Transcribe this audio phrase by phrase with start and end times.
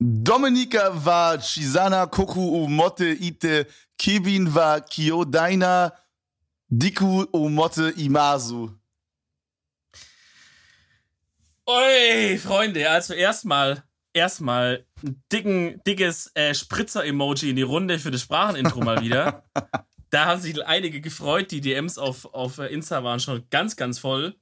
[0.00, 3.66] Dominika wa Chisana Koku Umotte Ite
[3.96, 5.92] Kevin wa Kyodaina
[6.68, 8.70] Diku Umotte Imasu.
[11.66, 18.22] Oi, Freunde, also erstmal, erstmal ein dicken, dickes äh, Spritzer-Emoji in die Runde für das
[18.22, 19.44] Sprachenintro mal wieder.
[20.10, 21.50] da haben sich einige gefreut.
[21.52, 24.34] Die DMs auf, auf Insta waren schon ganz, ganz voll.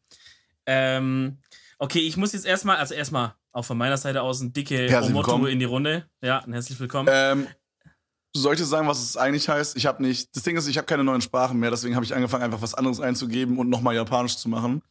[0.67, 1.39] Ähm,
[1.79, 5.47] okay, ich muss jetzt erstmal, also erstmal auch von meiner Seite aus ein dicke Omoto
[5.47, 6.07] in die Runde.
[6.23, 7.09] Ja, ein herzlich willkommen.
[7.13, 7.47] Ähm,
[8.35, 9.77] soll ich dir sagen, was es eigentlich heißt?
[9.77, 10.35] Ich habe nicht.
[10.35, 12.75] Das Ding ist, ich habe keine neuen Sprachen mehr, deswegen habe ich angefangen, einfach was
[12.75, 14.83] anderes einzugeben und nochmal Japanisch zu machen.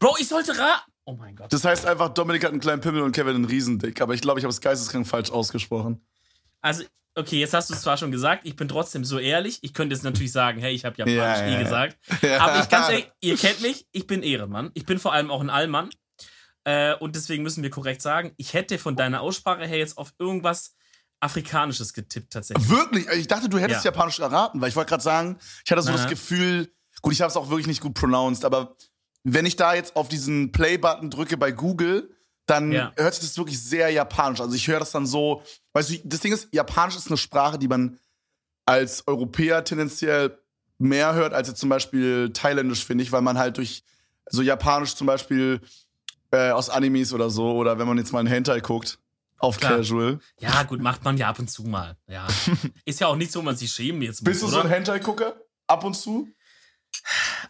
[0.00, 0.90] Bro, ich sollte raten.
[1.04, 1.52] Oh mein Gott.
[1.52, 4.00] Das heißt einfach, Dominik hat einen kleinen Pimmel und Kevin einen Riesendick.
[4.00, 6.00] Aber ich glaube, ich habe es geisteskrank falsch ausgesprochen.
[6.60, 6.82] Also,
[7.14, 9.58] okay, jetzt hast du es zwar schon gesagt, ich bin trotzdem so ehrlich.
[9.60, 11.98] Ich könnte jetzt natürlich sagen, hey, ich habe Japanisch ja, ja, nie gesagt.
[12.22, 12.40] Ja.
[12.40, 14.70] Aber ich ganz ehrlich, ihr kennt mich, ich bin Ehrenmann.
[14.74, 15.90] Ich bin vor allem auch ein Allmann.
[16.64, 20.14] Äh, und deswegen müssen wir korrekt sagen, ich hätte von deiner Aussprache her jetzt auf
[20.18, 20.74] irgendwas
[21.20, 22.68] Afrikanisches getippt tatsächlich.
[22.68, 23.06] Wirklich?
[23.08, 23.90] Ich dachte, du hättest ja.
[23.90, 25.96] Japanisch erraten, weil ich wollte gerade sagen, ich hatte so Aha.
[25.98, 26.70] das Gefühl,
[27.02, 28.76] gut, ich habe es auch wirklich nicht gut pronounced, aber
[29.22, 32.10] wenn ich da jetzt auf diesen Play-Button drücke bei Google,
[32.46, 32.92] dann ja.
[32.96, 34.40] hört sich das wirklich sehr japanisch.
[34.40, 35.42] Also ich höre das dann so,
[35.72, 37.98] weißt du, das Ding ist, Japanisch ist eine Sprache, die man
[38.66, 40.38] als Europäer tendenziell
[40.78, 43.82] mehr hört als jetzt zum Beispiel Thailändisch, finde ich, weil man halt durch
[44.28, 45.60] so Japanisch zum Beispiel
[46.34, 48.98] äh, aus Animes oder so, oder wenn man jetzt mal einen Hentai guckt,
[49.38, 49.76] auf Klar.
[49.76, 50.18] Casual.
[50.38, 51.96] Ja, gut, macht man ja ab und zu mal.
[52.08, 52.26] Ja.
[52.84, 54.56] ist ja auch nicht so, man sich schämen jetzt muss, Bist du oder?
[54.56, 55.36] so ein Hentai-Gucker?
[55.66, 56.28] Ab und zu?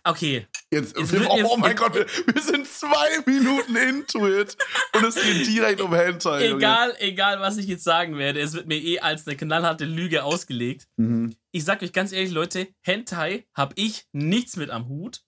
[0.02, 0.46] Okay.
[0.70, 4.56] Jetzt, jetzt, oh, jetzt, mein Gott, wir, wir, sind zwei Minuten into it
[4.94, 6.48] und es geht direkt um Hentai.
[6.48, 7.00] Egal, Junge.
[7.00, 10.88] egal, was ich jetzt sagen werde, es wird mir eh als eine knallharte Lüge ausgelegt.
[10.96, 11.36] Mhm.
[11.52, 15.22] Ich sag euch ganz ehrlich, Leute, Hentai habe ich nichts mit am Hut.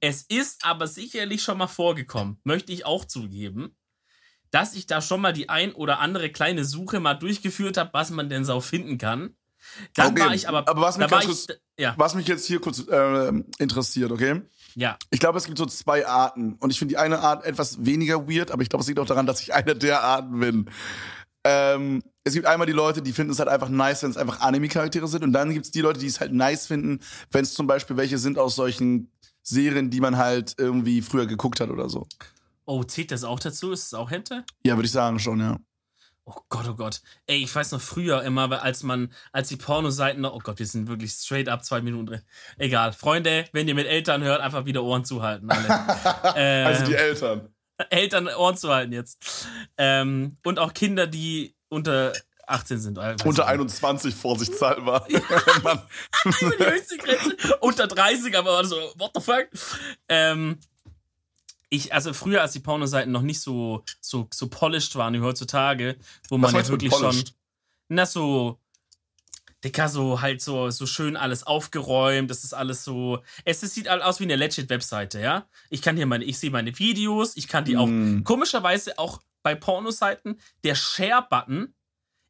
[0.00, 3.76] Es ist aber sicherlich schon mal vorgekommen, möchte ich auch zugeben,
[4.50, 8.10] dass ich da schon mal die ein oder andere kleine Suche mal durchgeführt habe, was
[8.10, 9.36] man denn so finden kann.
[9.94, 10.68] Dann okay, war ich aber.
[10.68, 11.46] Aber was mich, ich, kurz,
[11.78, 11.94] ja.
[11.96, 14.42] was mich jetzt hier kurz äh, interessiert, okay?
[14.74, 14.96] Ja.
[15.10, 16.54] Ich glaube, es gibt so zwei Arten.
[16.60, 19.06] Und ich finde die eine Art etwas weniger weird, aber ich glaube, es liegt auch
[19.06, 20.70] daran, dass ich einer der Arten bin.
[21.44, 24.40] Ähm, es gibt einmal die Leute, die finden es halt einfach nice, wenn es einfach
[24.40, 25.22] Anime-Charaktere sind.
[25.22, 27.00] Und dann gibt es die Leute, die es halt nice finden,
[27.30, 29.12] wenn es zum Beispiel welche sind aus solchen
[29.48, 32.06] Serien, die man halt irgendwie früher geguckt hat oder so.
[32.64, 33.72] Oh, zählt das auch dazu?
[33.72, 34.44] Ist es auch Hente?
[34.64, 35.58] Ja, würde ich sagen schon, ja.
[36.24, 37.00] Oh Gott, oh Gott.
[37.26, 40.66] Ey, ich weiß noch früher immer, als man, als die Pornoseiten noch, oh Gott, wir
[40.66, 42.22] sind wirklich straight up zwei Minuten drin.
[42.58, 42.92] Egal.
[42.92, 45.48] Freunde, wenn ihr mit Eltern hört, einfach wieder Ohren zuhalten.
[45.48, 45.54] äh,
[46.64, 47.54] also die Eltern.
[47.90, 49.46] Eltern Ohren zuhalten jetzt.
[49.78, 52.12] Ähm, und auch Kinder, die unter
[52.46, 52.98] 18 sind.
[53.24, 55.06] Unter 21 vorsichtshalber.
[55.62, 55.82] Mann.
[56.24, 57.56] die höchste Grenze.
[57.60, 59.48] Unter 30, aber so, what the fuck?
[60.08, 60.58] Ähm,
[61.68, 65.96] ich, also früher, als die Pornoseiten noch nicht so, so, so polished waren wie heutzutage,
[66.28, 67.24] wo man ja wirklich schon.
[67.88, 68.58] Na, so.
[69.64, 72.30] Dicker, so halt so, so schön alles aufgeräumt.
[72.30, 73.22] Das ist alles so.
[73.44, 75.48] Es, es sieht aus wie eine Legit-Webseite, ja.
[75.70, 77.86] Ich kann hier meine, ich sehe meine Videos, ich kann die auch.
[77.86, 78.22] Mm.
[78.22, 81.74] Komischerweise auch bei Pornoseiten, der Share-Button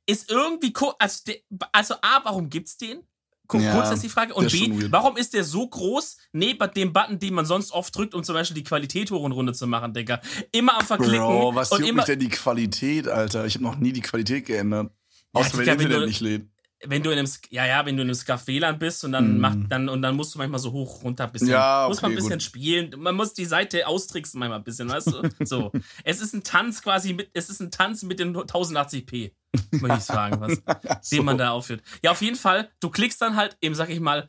[0.07, 0.73] ist irgendwie.
[0.99, 1.33] Also,
[1.73, 3.03] also A, warum gibt's den?
[3.49, 4.35] Kurz ja, ist die Frage.
[4.35, 8.15] Und B, warum ist der so groß neben dem Button, den man sonst oft drückt,
[8.15, 10.21] um zum Beispiel die Qualität hoch und runter zu machen, Digga?
[10.51, 11.19] Immer am Verklicken.
[11.19, 13.47] Bro, was und juckt immer mich denn die Qualität, Alter?
[13.47, 14.91] Ich habe noch nie die Qualität geändert.
[15.33, 16.49] Außer ja, wenn Internet wenn du, nicht lädt.
[16.85, 19.39] Wenn du in einem, ja, ja, wenn du in einem Scuff WLAN bist und dann
[19.39, 19.41] mm.
[19.41, 22.03] macht, dann, und dann musst du manchmal so hoch, runter ein bisschen, ja, okay, muss
[22.03, 22.43] man ein bisschen gut.
[22.43, 22.95] spielen.
[22.99, 25.23] Man muss die Seite austricksen manchmal ein bisschen, weißt du?
[25.47, 25.73] So.
[26.05, 29.33] es ist ein Tanz quasi mit, es ist ein Tanz mit den 1080p.
[29.71, 30.61] Möchte ich fragen, was,
[31.09, 31.17] so.
[31.17, 31.83] den man da aufführt.
[32.03, 34.29] Ja, auf jeden Fall, du klickst dann halt, eben sag ich mal,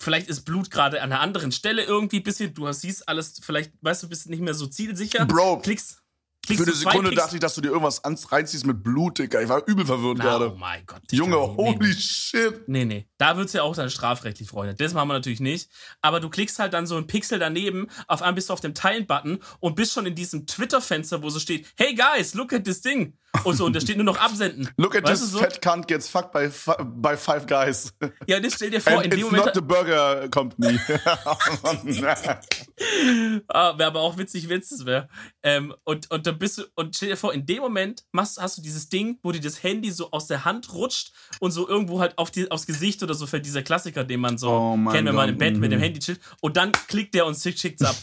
[0.00, 3.72] vielleicht ist Blut gerade an einer anderen Stelle irgendwie ein bisschen, du siehst alles, vielleicht,
[3.82, 5.26] weißt du, bist nicht mehr so zielsicher.
[5.26, 6.02] Bro, klickst.
[6.46, 9.40] Für eine Sekunde dachte ich, dass du dir irgendwas reinziehst mit Blut, Digga.
[9.40, 10.52] Ich war übel verwirrt Na, gerade.
[10.52, 11.02] Oh mein Gott.
[11.10, 12.66] Digga, Junge, holy nee, shit.
[12.66, 13.06] Nee, nee.
[13.18, 14.74] Da wird's ja auch dann strafrechtlich, Freunde.
[14.74, 15.70] Das machen wir natürlich nicht.
[16.00, 18.74] Aber du klickst halt dann so ein Pixel daneben, auf einmal bist du auf dem
[18.74, 22.80] Teilen-Button und bist schon in diesem Twitter-Fenster, wo so steht, hey guys, look at this
[22.80, 23.16] thing.
[23.44, 24.68] Und so, und da steht nur noch absenden.
[24.76, 25.38] Look at weißt this so?
[25.38, 26.50] fat cunt gets fucked by,
[26.84, 27.92] by five guys.
[28.26, 29.46] Ja, das stell dir vor, And in dem Moment.
[29.46, 30.80] not the burger company.
[33.48, 35.08] ah, wäre aber auch witzig, wenn es wäre.
[35.44, 38.56] Ähm, und, und dann bist du, und stell dir vor, in dem Moment machst, hast
[38.56, 41.98] du dieses Ding, wo dir das Handy so aus der Hand rutscht und so irgendwo
[41.98, 45.08] halt auf die, aufs Gesicht oder so fällt dieser Klassiker, den man so Oh kennt,
[45.08, 45.82] wenn man im Bett mit dem mhm.
[45.82, 46.20] Handy chillt.
[46.40, 47.96] Und dann klickt der und schickt es ab.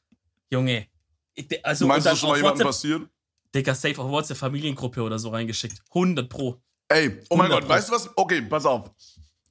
[0.50, 0.86] Junge.
[1.62, 3.02] Also, Meinst und du dann schon mal jemandem passiert?
[3.54, 5.82] Digga, safe auf WhatsApp Familiengruppe oder so reingeschickt.
[5.90, 6.60] 100 Pro.
[6.88, 8.10] Ey, oh mein 100 Gott, weißt du was?
[8.16, 8.90] Okay, pass auf.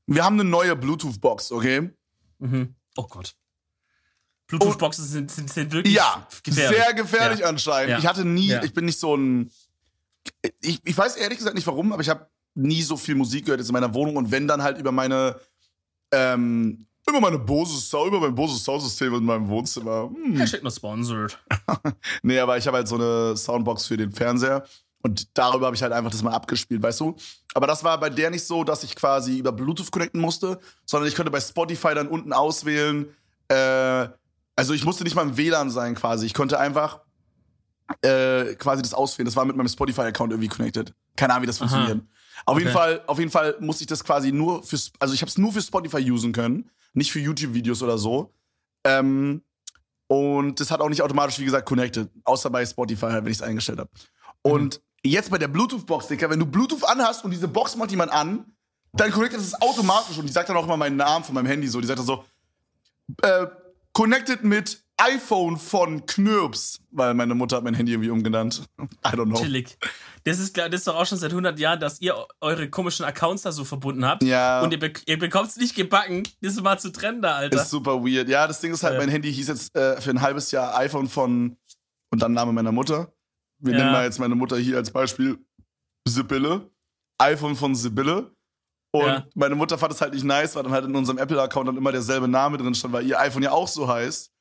[0.08, 1.92] Wir haben eine neue Bluetooth-Box, okay?
[2.40, 2.76] Mhm.
[2.98, 3.36] Oh Gott.
[4.48, 6.78] Bluetooth-Boxen sind, sind, sind wirklich Ja, gefährlich.
[6.78, 7.48] sehr gefährlich Ja.
[7.48, 7.92] anscheinend.
[7.92, 7.98] Ja.
[8.00, 8.64] Ich hatte nie, Ja.
[8.64, 9.52] ich bin nicht so ein.
[10.62, 13.60] Ich, ich weiß ehrlich gesagt nicht warum, aber ich habe nie so viel Musik gehört
[13.60, 15.40] jetzt in meiner Wohnung und wenn dann halt über meine.
[16.12, 20.10] Ähm, über meine Bose Sound, über mein Bose Soundsystem in meinem Wohnzimmer.
[20.12, 20.38] Hm.
[20.38, 21.38] Hashtag not sponsored.
[22.24, 24.64] Nee, aber ich habe halt so eine Soundbox für den Fernseher
[25.04, 27.16] und darüber habe ich halt einfach das mal abgespielt, weißt du?
[27.54, 31.08] Aber das war bei der nicht so, dass ich quasi über Bluetooth connecten musste, sondern
[31.08, 33.06] ich konnte bei Spotify dann unten auswählen.
[33.50, 34.08] Äh,
[34.56, 36.26] also ich musste nicht mal im WLAN sein quasi.
[36.26, 37.02] Ich konnte einfach
[38.02, 39.26] äh, quasi das auswählen.
[39.26, 40.94] Das war mit meinem Spotify-Account irgendwie connected.
[41.16, 42.02] Keine Ahnung, wie das funktioniert.
[42.46, 42.78] Auf jeden Okay.
[42.78, 45.54] Fall, auf jeden Fall musste ich das quasi nur für, also ich habe es nur
[45.54, 48.34] für Spotify usen können, nicht für YouTube-Videos oder so.
[48.84, 49.42] Ähm,
[50.08, 52.10] und das hat auch nicht automatisch, wie gesagt, connected.
[52.24, 53.90] Außer bei Spotify halt, wenn ich es eingestellt habe.
[54.42, 58.12] Und jetzt bei der Bluetooth-Box, Dicker, wenn du Bluetooth anhast und diese Box macht jemand
[58.12, 58.46] an,
[58.94, 60.18] dann connectet es automatisch.
[60.18, 61.82] Und die sagt dann auch immer meinen Namen von meinem Handy so.
[61.82, 62.24] Die sagt dann so,
[63.22, 63.48] äh,
[63.96, 66.80] connected mit iPhone von Knirps.
[66.92, 68.64] Weil meine Mutter hat mein Handy irgendwie umgenannt.
[68.80, 69.42] I don't know.
[69.42, 69.78] Chillig.
[70.24, 73.44] Das ist, das ist doch auch schon seit 100 Jahren, dass ihr eure komischen Accounts
[73.44, 74.24] da so verbunden habt.
[74.24, 74.62] Ja.
[74.62, 77.62] Und ihr, be ihr bekommt es nicht gebacken, das mal zu trennen da, Alter.
[77.62, 78.30] Ist super weird.
[78.30, 79.00] Ja, das Ding ist halt, Ja.
[79.00, 81.58] mein Handy hieß jetzt äh, für ein halbes Jahr iPhone von
[82.12, 83.12] und dann Name meiner Mutter.
[83.60, 83.80] Wir Ja.
[83.80, 85.38] nennen mal jetzt meine Mutter hier als Beispiel
[86.08, 86.70] Sibylle.
[87.18, 88.35] iPhone von Sibylle.
[89.00, 89.26] Und Ja.
[89.36, 91.92] meine Mutter fand es halt nicht nice, weil dann halt in unserem Apple-Account dann immer
[91.92, 94.32] derselbe Name drin stand, weil ihr iPhone ja auch so heißt.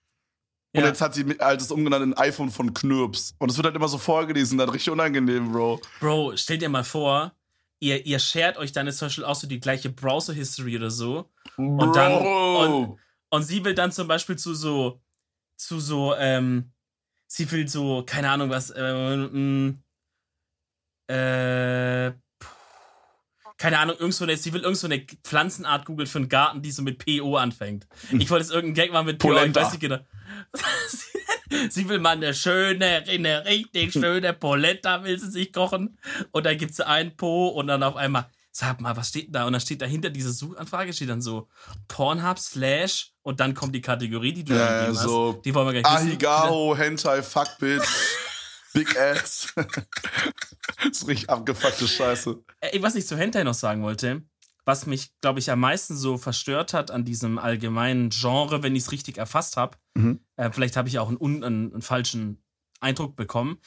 [0.75, 0.87] Und Ja.
[0.89, 3.35] jetzt hat sie halt das umgenannt in iPhone von Knirps.
[3.39, 5.81] Und es wird halt immer so vorgelesen, dann richtig unangenehm, Bro.
[6.01, 7.33] Bro, stell dir mal vor,
[7.81, 11.31] ihr, ihr shared euch dann zum Beispiel auch so die gleiche Browser-History oder so.
[11.57, 12.99] Und dann- Bro.
[13.31, 15.01] Und sie will dann zum Beispiel zu so,
[15.57, 16.73] zu so, ähm,
[17.29, 19.75] sie will so, keine Ahnung was, äh, mh,
[21.09, 22.13] äh,
[23.57, 26.61] keine Ahnung, irgend so eine, sie will irgend so eine Pflanzenart googeln für einen Garten,
[26.63, 27.87] die so mit PO anfängt.
[28.19, 29.99] Ich wollte jetzt irgendeinen Gag machen mit PO, ich weiß nicht genau.
[31.71, 35.99] Sie- will mal eine schöne, eine richtig schöne Polenta will sie sich kochen.
[36.33, 39.45] Und dann gibt sie ein Po und dann auf einmal, sag mal, was steht da?
[39.47, 41.49] Und dann steht dahinter diese Suchanfrage, steht dann so
[41.87, 45.45] Pornhub slash und dann kommt die Kategorie, die du Ja, so hast.
[45.45, 45.93] Die wollen wir gleich.
[45.95, 47.85] Ahigao, Hentai, Fuckbitch,
[48.75, 49.53] Big Ass.
[49.57, 52.45] das ist richtig abgefuckte Scheiße.
[52.61, 54.23] Ey, was ich zu Hentai noch sagen wollte,
[54.67, 58.83] was mich, glaube ich, am meisten so verstört hat an diesem allgemeinen Genre, wenn ich
[58.85, 60.21] es richtig erfasst habe, Mhm.
[60.37, 62.43] äh, vielleicht habe ich auch einen, einen, einen falschen
[62.81, 63.59] Eindruck bekommen,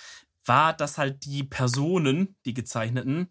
[0.46, 3.28] war, dass halt die Personen, die gezeichneten,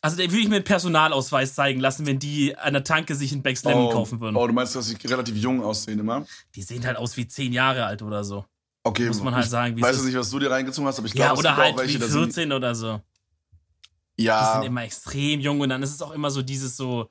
[0.00, 3.32] also da würde ich mir einen Personalausweis zeigen lassen, wenn die an der Tanke sich
[3.32, 4.36] einen Becks Lemon kaufen würden.
[4.36, 6.24] oh, du meinst, dass sie relativ jung aussehen immer?
[6.54, 8.44] Die sehen halt aus wie zehn Jahre alt oder so.
[8.88, 10.06] Okay, Muss man halt ich sagen, wie weiß es jetzt ist.
[10.12, 11.78] nicht, was du dir reingezogen hast, aber ich Ja, glaube, oder es gibt halt auch
[11.78, 13.00] welche, wie da sind, 14 oder so.
[14.18, 17.10] Die Ja, sind immer extrem jung und dann ist es auch immer so dieses so,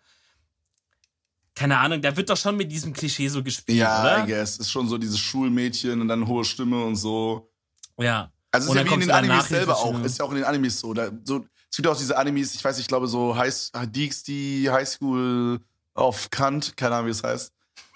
[1.56, 4.24] keine Ahnung, da wird doch schon mit diesem Klischee so gespielt, ja, oder?
[4.24, 4.58] I guess.
[4.58, 7.50] Ist schon so dieses Schulmädchen und dann hohe Stimme und so.
[7.98, 8.32] Ja.
[8.52, 10.00] Also es ist ja wie in den Animes die selber auch.
[10.04, 10.94] Ist ja auch in den Animes so.
[10.94, 13.54] Da, so es gibt auch diese Animes, ich weiß, ich glaube so High,
[13.88, 15.60] Dijksty High School
[15.96, 17.52] of Kant, keine Ahnung, wie es heißt.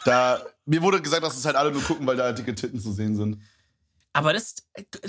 [0.05, 2.79] Da, mir wurde gesagt, dass es halt alle nur gucken, weil da halt dicke Titten
[2.79, 3.37] zu sehen sind.
[4.13, 4.55] Aber das,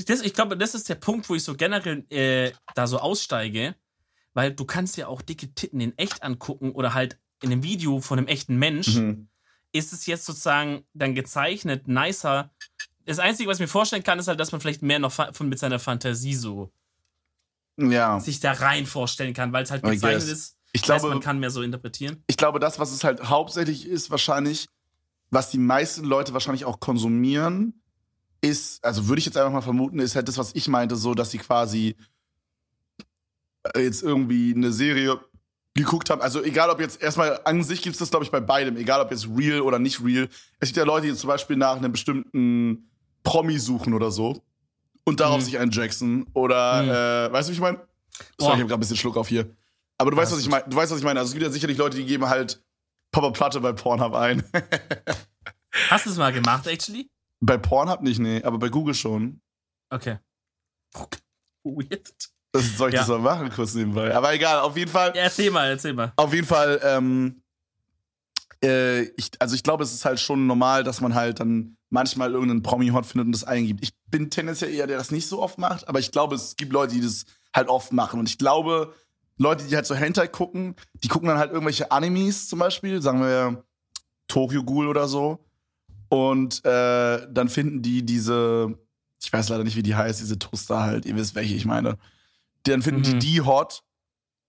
[0.07, 3.75] das, ich glaube, das ist der Punkt, wo ich so generell äh, da so aussteige,
[4.35, 8.01] weil du kannst ja auch dicke Titten in echt angucken oder halt in einem Video
[8.01, 8.97] von einem echten Mensch.
[8.97, 9.29] Mhm.
[9.73, 12.53] Ist es jetzt sozusagen dann gezeichnet, nicer?
[13.05, 15.49] Das Einzige, was ich mir vorstellen kann, ist halt, dass man vielleicht mehr noch von
[15.49, 16.71] mit seiner Fantasie so
[17.77, 18.21] Ja.
[18.21, 20.57] sich da rein vorstellen kann, weil es halt gezeichnet ist.
[20.73, 22.23] Ich Das heißt, glaube, man kann mehr so interpretieren.
[22.29, 24.69] ich glaube, das, was es halt hauptsächlich ist, wahrscheinlich,
[25.31, 27.82] was die meisten Leute wahrscheinlich auch konsumieren,
[28.43, 31.15] ist, also würde ich jetzt einfach mal vermuten, ist halt das, was ich meinte, so,
[31.15, 31.97] dass sie quasi
[33.75, 35.19] äh, jetzt irgendwie eine Serie
[35.75, 36.21] geguckt haben.
[36.21, 39.01] Also egal, ob jetzt erstmal an sich gibt es das, glaube ich, bei beidem, egal
[39.01, 40.29] ob jetzt real oder nicht real.
[40.61, 42.91] Es gibt ja Leute, die zum Beispiel nach einem bestimmten
[43.23, 44.43] Promi suchen oder so
[45.05, 45.45] und darauf Mhm.
[45.45, 46.89] sich einjacksen oder, Mhm.
[46.91, 47.79] äh, weißt du, wie ich meine?
[48.39, 49.57] Sorry, ich habe gerade ein bisschen Schluck auf hier.
[49.99, 50.65] Aber du weißt, was ich meine.
[50.69, 51.21] Du weißt, was ich meine.
[51.21, 52.61] Also es gibt ja sicherlich Leute, die geben halt
[53.13, 54.43] Papa Platte bei Pornhub ein.
[55.91, 57.09] Hast du es mal gemacht, actually?
[57.43, 59.41] Bei Pornhub nicht, nee, aber bei Google schon.
[59.91, 60.19] Okay.
[61.65, 62.13] Weird.
[62.53, 63.01] Das soll ich ja.
[63.01, 64.15] das mal machen, kurz nebenbei.
[64.15, 65.13] Aber egal, auf jeden Fall.
[65.15, 66.13] Ja, erzähl mal, erzähl mal.
[66.17, 67.43] Auf jeden Fall, ähm,
[68.63, 72.33] äh, ich, also ich glaube, es ist halt schon normal, dass man halt dann manchmal
[72.33, 73.83] irgendeinen Promi-Hot findet und das eingibt.
[73.83, 76.57] Ich bin tendenziell eher der, der das nicht so oft macht, aber ich glaube, es
[76.57, 78.21] gibt Leute, die das halt oft machen.
[78.21, 78.95] Und ich glaube,
[79.37, 83.21] Leute, die halt so Hentai gucken, die gucken dann halt irgendwelche Animes zum Beispiel, sagen
[83.21, 83.65] wir
[84.29, 85.45] Tokyo Ghoul oder so.
[86.13, 88.79] Und äh, dann finden die diese,
[89.19, 91.97] ich weiß leider nicht, wie die heißt, diese Toaster halt, ihr wisst, welche ich meine.
[92.65, 93.19] Dann finden mhm.
[93.19, 93.83] die die hot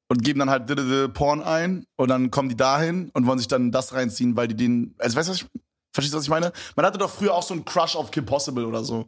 [0.10, 3.72] und geben dann halt Porn ein und dann kommen die dahin und wollen sich dann
[3.72, 5.48] das reinziehen, weil die den, also weißt du, was ich,
[5.93, 6.51] verstehst du, was ich meine?
[6.75, 9.08] Man hatte doch früher auch so einen Crush auf Kim Possible oder so.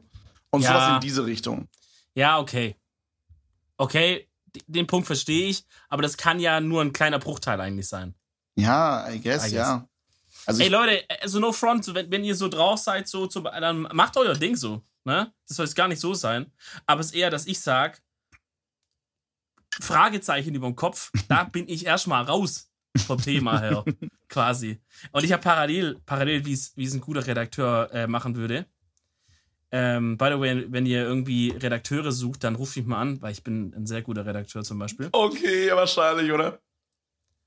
[0.50, 0.70] Und ja.
[0.70, 1.68] sowas in diese Richtung.
[2.14, 2.78] Ja, okay.
[3.76, 4.30] Okay,
[4.68, 8.16] den Punkt verstehe ich, aber das kann ja nur ein kleiner Bruchteil eigentlich sein.
[8.56, 9.52] Ja, I guess, I guess.
[9.52, 9.90] ja.
[10.46, 13.84] Also Ey Leute, also no front, wenn, wenn ihr so drauf seid, so, so, dann
[13.94, 14.84] macht euer Ding so.
[15.04, 15.32] Ne?
[15.48, 16.52] Das soll jetzt gar nicht so sein.
[16.86, 18.02] Aber es ist eher, dass ich sag,
[19.82, 22.72] Fragezeichen über dem Kopf, da bin ich erstmal raus
[23.06, 23.84] vom Thema her,
[24.30, 24.82] quasi.
[25.12, 28.66] Und ich habe parallel, parallel, wie es ein guter Redakteur äh, machen würde.
[29.72, 33.34] Ähm, by the way, wenn ihr irgendwie Redakteure sucht, dann ruft mich mal an, weil
[33.34, 35.10] ich bin ein sehr guter Redakteur zum Beispiel.
[35.12, 36.60] Okay, wahrscheinlich, oder?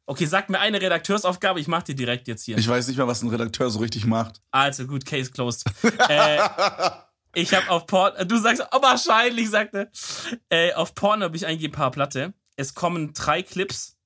[0.09, 2.57] Okay, sag mir eine Redakteursaufgabe, ich mach die direkt jetzt hier.
[2.57, 4.41] Ich weiß nicht mal, was ein Redakteur so richtig macht.
[4.51, 5.67] Also gut, Case closed.
[6.09, 6.39] äh,
[7.35, 9.91] ich habe auf Porn, du sagst, oh, wahrscheinlich, sagte.
[10.49, 12.33] Äh, auf Porn habe ich eingegeben Paar Platte.
[12.57, 13.99] Es kommen drei Clips.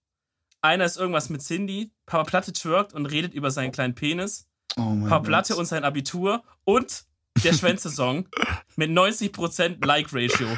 [0.61, 1.93] Einer ist irgendwas mit Cindy.
[2.05, 4.49] Papa Platte twerkt und redet über seinen kleinen Penis.
[4.77, 6.43] Oh Papa Platte und sein Abitur.
[6.65, 7.05] Und
[7.45, 8.29] der Schwänze-Song
[8.75, 10.49] mit 90% Like-Ratio.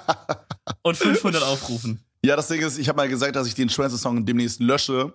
[0.82, 2.03] und 500 Aufrufen.
[2.24, 5.12] Ja, das Ding ist, ich habe mal gesagt, dass ich den Schwänze-Song demnächst lösche.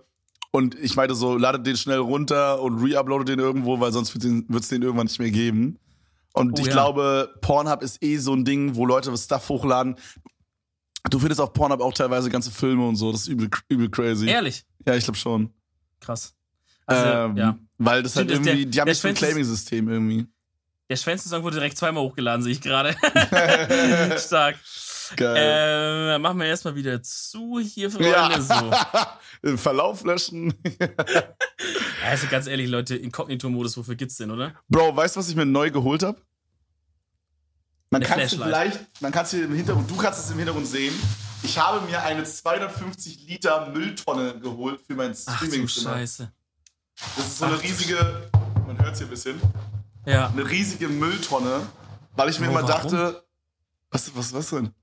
[0.52, 4.62] Und ich meinte so, ladet den schnell runter und re-uploadet den irgendwo, weil sonst wird
[4.62, 5.80] es den, irgendwann nicht mehr geben.
[6.34, 6.74] Und oh, ich ja.
[6.74, 9.96] glaube, Pornhub ist eh so ein Ding, wo Leute Stuff hochladen.
[11.10, 13.12] Du findest auf Pornhub auch teilweise ganze Filme und so.
[13.12, 14.28] Das ist übel, übel crazy.
[14.28, 14.64] Ehrlich?
[14.86, 15.52] Ja, ich glaube schon.
[16.00, 16.36] Krass.
[16.86, 17.58] Also, ähm, ja.
[17.78, 20.28] Weil das halt irgendwie, der, die haben nicht so ein Claiming-System irgendwie.
[20.90, 22.96] Der Schwänze-Song wurde direkt zweimal hochgeladen, sehe ich gerade.
[24.20, 24.58] Stark.
[25.16, 26.16] Geil.
[26.16, 28.12] Äh, machen wir erstmal wieder zu hier, Freunde.
[28.12, 28.42] Ja.
[28.42, 29.58] So.
[29.58, 30.54] Verlauf löschen.
[32.06, 34.54] also ganz ehrlich, Leute, Inkognito-Modus, wofür gibt's denn, oder?
[34.68, 36.22] Bro, weißt du, was ich mir neu geholt habe?
[37.92, 40.68] Man kann es vielleicht, man kann es hier im Hintergrund, du kannst es im Hintergrund
[40.68, 40.94] sehen.
[41.42, 46.32] Ich habe mir eine 250 Liter Mülltonne geholt für mein streaming Ach Scheiße.
[47.16, 48.30] Das ist so eine riesige,
[48.68, 49.42] man hört es hier ein bisschen.
[50.06, 50.28] Ja.
[50.28, 51.66] Eine riesige Mülltonne,
[52.16, 53.24] weil ich mir oh, immer dachte,
[53.90, 54.74] was, was, was denn?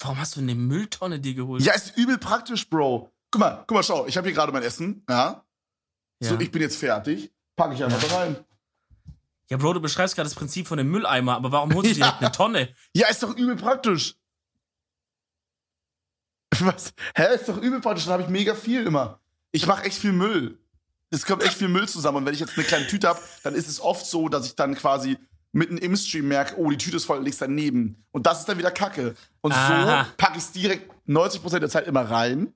[0.00, 1.62] Warum hast du eine Mülltonne dir geholt?
[1.62, 3.12] Ja, ist übel praktisch, Bro.
[3.30, 4.06] Guck mal, guck mal, schau.
[4.06, 5.04] Ich habe hier gerade mein Essen.
[5.08, 5.44] Ja?
[6.20, 6.28] ja.
[6.28, 7.30] So, ich bin jetzt fertig.
[7.54, 8.44] Packe ich einfach da rein.
[9.50, 12.12] Ja, Bro, du beschreibst gerade das Prinzip von dem Mülleimer, aber warum holst du ja.
[12.12, 12.74] dir eine Tonne?
[12.94, 14.16] Ja, ist doch übel praktisch.
[16.60, 16.94] Was?
[17.14, 18.04] Hä, ist doch übel praktisch.
[18.04, 19.20] Dann habe ich mega viel immer.
[19.52, 20.58] Ich mache echt viel Müll.
[21.10, 22.18] Es kommt echt viel Müll zusammen.
[22.18, 24.54] Und wenn ich jetzt eine kleine Tüte habe, dann ist es oft so, dass ich
[24.54, 25.18] dann quasi
[25.52, 28.04] mitten im Stream merke, oh, die Tüte ist voll, legst daneben.
[28.12, 29.14] Und das ist dann wieder Kacke.
[29.40, 30.04] Und Aha.
[30.04, 32.52] so packe ich es direkt 90% der Zeit immer rein.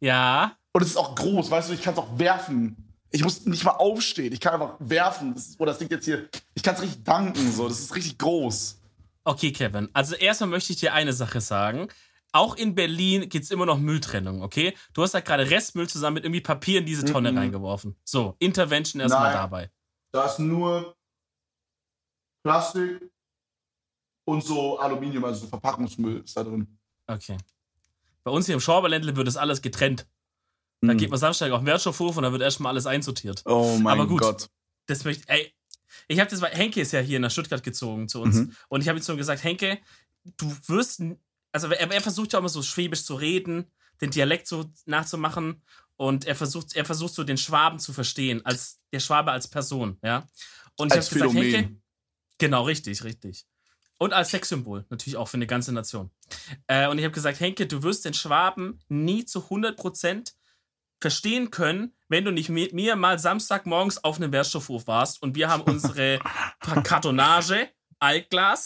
[0.00, 0.56] Ja.
[0.72, 2.76] Und es ist auch groß, weißt du, ich kann es auch werfen.
[3.10, 5.34] Ich muss nicht mal aufstehen, ich kann einfach werfen.
[5.34, 6.28] Das ist, oh, das liegt jetzt hier.
[6.54, 7.68] Ich kann es richtig danken, so.
[7.68, 8.80] Das ist richtig groß.
[9.22, 9.88] Okay, Kevin.
[9.92, 11.88] Also erstmal möchte ich dir eine Sache sagen.
[12.32, 14.74] Auch in Berlin gibt es immer noch Mülltrennung, okay?
[14.92, 17.38] Du hast da gerade Restmüll zusammen mit irgendwie Papier in diese Tonne mhm.
[17.38, 17.96] reingeworfen.
[18.04, 19.70] So, Intervention erstmal dabei.
[20.10, 20.96] Da ist nur
[22.44, 23.10] Plastik
[24.26, 26.78] und so Aluminium, also so Verpackungsmüll ist da drin.
[27.06, 27.36] Okay.
[28.22, 30.06] Bei uns hier im Schorberländle wird das alles getrennt.
[30.80, 30.98] Da hm.
[30.98, 33.42] geht man Samstag auf den Wertstoffhof und da wird erstmal alles einsortiert.
[33.46, 34.48] Oh mein Aber gut, Gott.
[34.86, 35.52] Das möchte ey,
[36.08, 38.36] ich habe das, weil Henke ist ja hier nach Stuttgart gezogen zu uns.
[38.36, 38.54] Mhm.
[38.68, 39.78] Und ich habe ihm so gesagt, Henke,
[40.36, 41.02] du wirst,
[41.52, 43.70] also er, er, versucht ja immer so schwäbisch zu reden,
[44.00, 45.62] den Dialekt so nachzumachen.
[45.96, 49.98] Und er versucht, er versucht so den Schwaben zu verstehen, als der Schwabe als Person,
[50.02, 50.26] ja.
[50.76, 51.76] Und ich habe gesagt, Henke,
[52.38, 53.46] Genau, richtig, richtig.
[53.98, 56.10] Und als Sexsymbol, natürlich auch für eine ganze Nation.
[56.66, 60.32] Äh, und ich habe gesagt, Henke, du wirst den Schwaben nie zu 100%
[61.00, 65.48] verstehen können, wenn du nicht mit mir mal Samstagmorgens auf einem Wertstoffhof warst und wir
[65.48, 66.18] haben unsere
[66.84, 68.64] Kartonage, Altglas,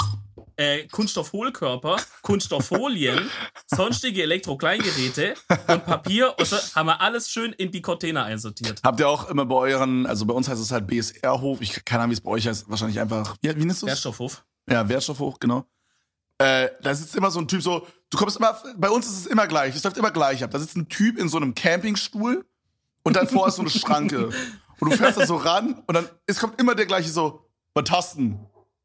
[0.57, 3.31] äh, Kunststoffhohlkörper, Kunststofffolien,
[3.67, 5.35] sonstige Elektrokleingeräte
[5.69, 8.81] und Papier und so haben wir alles schön in die Container einsortiert.
[8.83, 12.03] Habt ihr auch immer bei euren, also bei uns heißt es halt BSR-Hof, ich keine
[12.03, 13.93] Ahnung, wie es bei euch heißt, wahrscheinlich einfach, wie, wie nennst du es?
[13.93, 14.45] Wertstoffhof.
[14.69, 15.65] Ja, Wertstoffhof, genau.
[16.39, 19.27] Äh, da sitzt immer so ein Typ so, du kommst immer, bei uns ist es
[19.27, 20.51] immer gleich, es läuft immer gleich ab.
[20.51, 22.45] Da sitzt ein Typ in so einem Campingstuhl
[23.03, 24.31] und davor ist so eine Schranke.
[24.81, 27.91] Und du fährst da so ran und dann, es kommt immer der gleiche so, was
[27.91, 28.39] hast du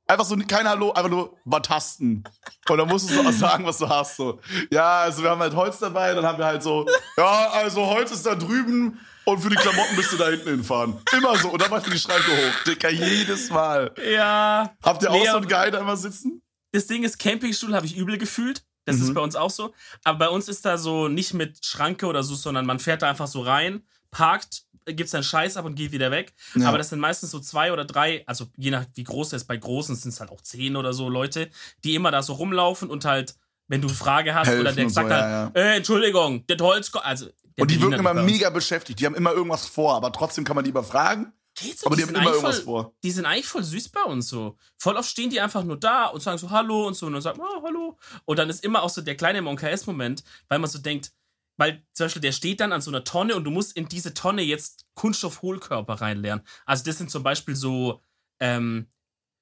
[0.05, 2.23] Einfach so, kein Hallo, einfach nur mal tasten.
[2.69, 4.17] Und dann musst du so sagen, was du hast.
[4.17, 4.39] So.
[4.69, 6.85] Ja, also wir haben halt Holz dabei, dann haben wir halt so,
[7.17, 10.97] ja, also Holz ist da drüben und für die Klamotten müsst ihr da hinten hinfahren.
[11.17, 11.49] Immer so.
[11.49, 12.63] Und dann machst du die Schranke hoch.
[12.65, 13.93] Dicker, jedes Mal.
[14.11, 14.75] Ja.
[14.83, 16.41] Habt ihr auch so einen Guy da immer sitzen?
[16.73, 18.65] Das Ding ist, Campingstuhl habe ich übel gefühlt.
[18.85, 19.03] Das mhm.
[19.03, 19.73] ist bei uns auch so.
[20.03, 23.09] Aber bei uns ist da so nicht mit Schranke oder so, sondern man fährt da
[23.09, 26.33] einfach so rein, parkt, gibt seinen Scheiß ab und geht wieder weg.
[26.55, 26.67] Ja.
[26.67, 29.45] Aber das sind meistens so zwei oder drei, also je nach wie groß er ist,
[29.45, 31.49] bei großen sind es halt auch zehn oder so Leute,
[31.83, 33.35] die immer da so rumlaufen und halt,
[33.67, 35.51] wenn du eine Frage hast Helfen oder der sagt so, halt, ja, ja.
[35.53, 37.27] Äh, Entschuldigung, das Holz, also.
[37.59, 40.65] Und die wirken immer mega beschäftigt, die haben immer irgendwas vor, aber trotzdem kann man
[40.65, 41.33] die überfragen.
[41.55, 42.93] Geht's aber die, die haben immer irgendwas voll, vor.
[43.03, 44.57] Die sind eigentlich voll süß bei uns so.
[44.77, 47.21] Voll oft stehen die einfach nur da und sagen so Hallo und so und dann
[47.21, 47.97] sagen, oh, Hallo.
[48.25, 51.11] Und dann ist immer auch so der kleine MKS-Moment, weil man so denkt,
[51.57, 54.13] weil zum Beispiel der steht dann an so einer Tonne und du musst in diese
[54.13, 56.41] Tonne jetzt Kunststoffhohlkörper reinleeren.
[56.65, 58.01] Also das sind zum Beispiel so,
[58.39, 58.87] ähm,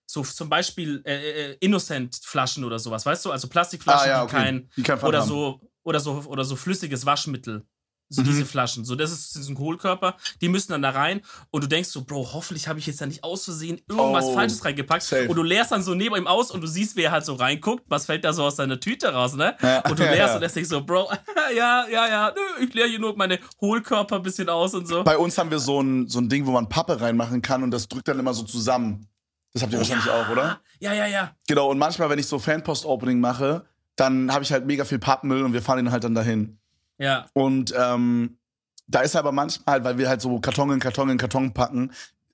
[0.05, 3.31] so zum Beispiel äh, äh, Innocent-Flaschen oder sowas, weißt du?
[3.31, 4.35] Also Plastikflaschen, Ah, ja, die okay.
[4.43, 5.27] kein Die kein oder haben.
[5.27, 7.65] so oder so oder so flüssiges Waschmittel.
[8.13, 8.25] So Mhm.
[8.25, 8.83] diese Flaschen.
[8.83, 10.17] So, das ist, ein Hohlkörper.
[10.41, 13.05] Die müssen dann da rein und du denkst so, Bro, hoffentlich habe ich jetzt da
[13.05, 15.03] nicht aus Versehen irgendwas Oh, Falsches reingepackt.
[15.03, 15.29] safe.
[15.29, 17.35] Und du leerst dann so neben ihm aus und du siehst, wie er halt so
[17.35, 17.83] reinguckt.
[17.87, 19.55] Was fällt da so aus seiner Tüte raus, ne?
[19.61, 20.35] Ja, Und du ja, leerst ja.
[20.35, 21.09] und lässt dich so, Bro,
[21.55, 25.03] ja, ja, ja, nö, ich leere hier nur meine Hohlkörper ein bisschen aus und so.
[25.05, 27.71] Bei uns haben wir so ein, so ein Ding, wo man Pappe reinmachen kann und
[27.71, 29.07] das drückt dann immer so zusammen.
[29.53, 30.59] Das habt ihr wahrscheinlich auch, oder?
[30.79, 31.35] Ja, ja, ja.
[31.47, 33.65] Genau, und manchmal, wenn ich so Fanpost-Opening mache,
[33.97, 36.57] dann habe ich halt mega viel Pappmüll und wir fahren ihn halt dann dahin.
[37.01, 37.25] Ja.
[37.33, 38.37] Und ähm,
[38.87, 41.91] da ist aber manchmal, weil wir halt so Karton in Karton in Karton packen,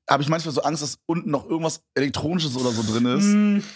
[0.09, 3.25] habe ich manchmal so Angst, dass unten noch irgendwas Elektronisches oder so drin ist.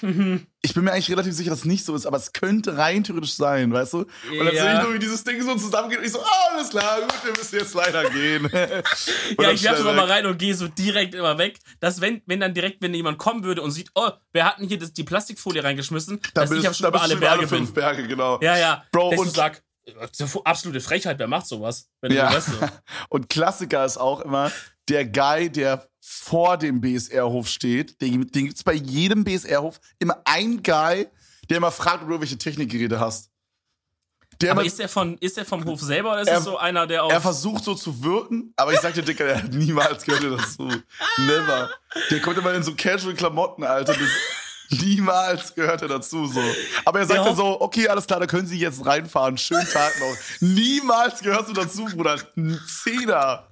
[0.02, 0.48] Mhm.
[0.62, 3.04] Ich bin mir eigentlich relativ sicher, dass es nicht so ist, aber es könnte rein
[3.04, 3.98] theoretisch sein, weißt du?
[4.00, 4.08] Und
[4.46, 4.64] dann Ja.
[4.64, 6.20] sehe ich nur, wie dieses Ding so zusammengeht und ich so,
[6.54, 8.50] alles klar, gut, wir müssen jetzt leider gehen.
[8.52, 8.82] Ja,
[9.48, 11.60] dann ich werfe immer mal rein und gehe so direkt immer weg.
[11.82, 14.80] Dass wenn, wenn dann direkt, wenn jemand kommen würde und sieht, oh, wir hatten hier
[14.80, 17.58] das, die Plastikfolie reingeschmissen, Da dass bist, ich auch schon über alle Berge alle bin.
[17.60, 18.40] fünf Berge, genau.
[18.42, 18.84] Ja, ja.
[18.92, 19.62] Bro, und- sag,
[20.44, 21.90] absolute Frechheit, wer macht sowas?
[22.02, 22.32] Wenn Ja.
[22.34, 22.68] weißt so.
[23.10, 24.52] Und Klassiker ist auch immer
[24.90, 28.02] der Guy, der vor dem BSR-Hof steht.
[28.02, 31.08] Den, den gibt es bei jedem BSR-Hof immer ein Guy,
[31.50, 33.30] der immer fragt, ob du irgendwelche Technikgeräte hast.
[34.42, 36.44] Der Aber immer, ist der, von, ist der vom Hof selber oder ist Er- es
[36.46, 37.12] so einer, der auf.
[37.12, 40.32] er versucht so zu wirken, aber ich sag dir, Dicker, der hat niemals gehört dir
[40.32, 40.64] dazu.
[41.18, 41.70] Never.
[42.10, 43.94] Der kommt immer in so Casual-Klamotten, Alter.
[43.94, 44.10] Das,
[44.72, 46.42] niemals gehört er dazu, so.
[46.86, 47.36] Aber er sagt Ja.
[47.36, 49.38] so, okay, alles klar, da können Sie jetzt reinfahren.
[49.38, 50.16] Schönen Tag noch.
[50.40, 52.18] Niemals gehörst du dazu, Bruder.
[52.38, 53.48] Ein Zehner.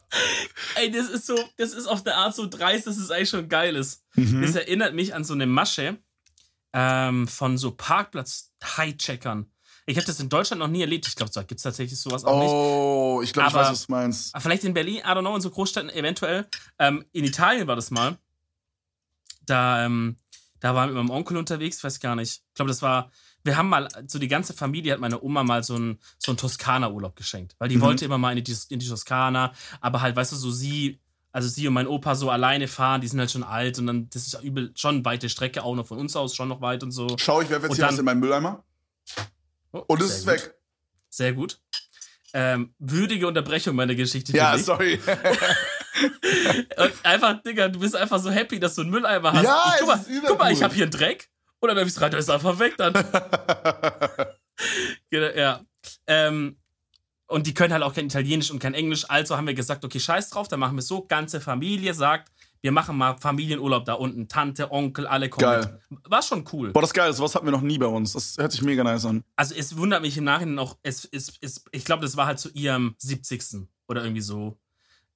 [0.76, 3.48] Ey, das ist so, das ist auf der Art so dreist, dass es eigentlich schon
[3.50, 4.04] geil ist.
[4.16, 4.42] Mhm.
[4.42, 5.98] Das erinnert mich an so eine Masche
[6.74, 9.52] ähm, von so Parkplatz-Hijackern.
[9.86, 11.08] Ich habe das in Deutschland noch nie erlebt.
[11.08, 12.52] Ich glaube, da gibt es tatsächlich sowas auch nicht.
[12.52, 14.34] Oh, ich glaube, ich weiß, was du meinst.
[14.40, 16.48] Vielleicht in Berlin, I don't know, in so Großstädten eventuell.
[16.78, 18.18] Ähm, in Italien war das mal.
[19.48, 20.18] Da, ähm,
[20.60, 22.41] da waren wir mit meinem Onkel unterwegs, weiß gar nicht.
[22.50, 23.12] Ich glaube, das war.
[23.43, 26.38] Wir haben mal, so die ganze Familie hat meine Oma mal so einen so einen
[26.38, 27.56] Toskana-Urlaub geschenkt.
[27.58, 27.82] Weil die Mhm.
[27.82, 31.00] wollte immer mal in die, in die Toskana, aber halt, weißt du, so sie,
[31.32, 34.10] also sie und mein Opa so alleine fahren, die sind halt schon alt und dann,
[34.10, 36.60] das ist ja übel, schon eine weite Strecke, auch noch von uns aus, schon noch
[36.60, 37.15] weit und so.
[37.17, 38.63] Schau, ich werfe jetzt Und hier dann- was in meinen Mülleimer.
[39.72, 40.34] Oh, Und es ist gut.
[40.34, 40.56] weg.
[41.10, 41.60] Sehr gut.
[42.34, 44.34] Ähm, würdige Unterbrechung meiner Geschichte.
[44.36, 45.00] Ja, sorry.
[46.78, 49.43] Und einfach, Digga, du bist einfach so happy, dass du einen Mülleimer hast.
[49.43, 51.30] Ja, ich, es guck, mal, guck mal, ich habe hier einen Dreck.
[51.60, 52.93] Und dann werf ich's rein, der ist einfach weg dann.
[55.10, 55.62] Genau, ja.
[56.08, 56.58] Ähm,
[57.28, 59.06] und die können halt auch kein Italienisch und kein Englisch.
[59.10, 61.06] Also haben wir gesagt, okay, scheiß drauf, dann machen wir es so.
[61.06, 64.28] Ganze Familie sagt, wir machen mal Familienurlaub da unten.
[64.28, 65.82] Tante, Onkel, alle kommen Geil.
[65.89, 65.99] mit.
[66.10, 66.71] War schon cool.
[66.71, 67.13] Boah, das ist geil.
[67.13, 68.13] Sowas hatten wir noch nie bei uns.
[68.13, 69.23] Das hört sich mega nice an.
[69.36, 72.39] Also es wundert mich im Nachhinein auch, es, es, es, ich glaube, das war halt
[72.39, 73.67] zu ihrem 70.
[73.88, 74.58] oder irgendwie so.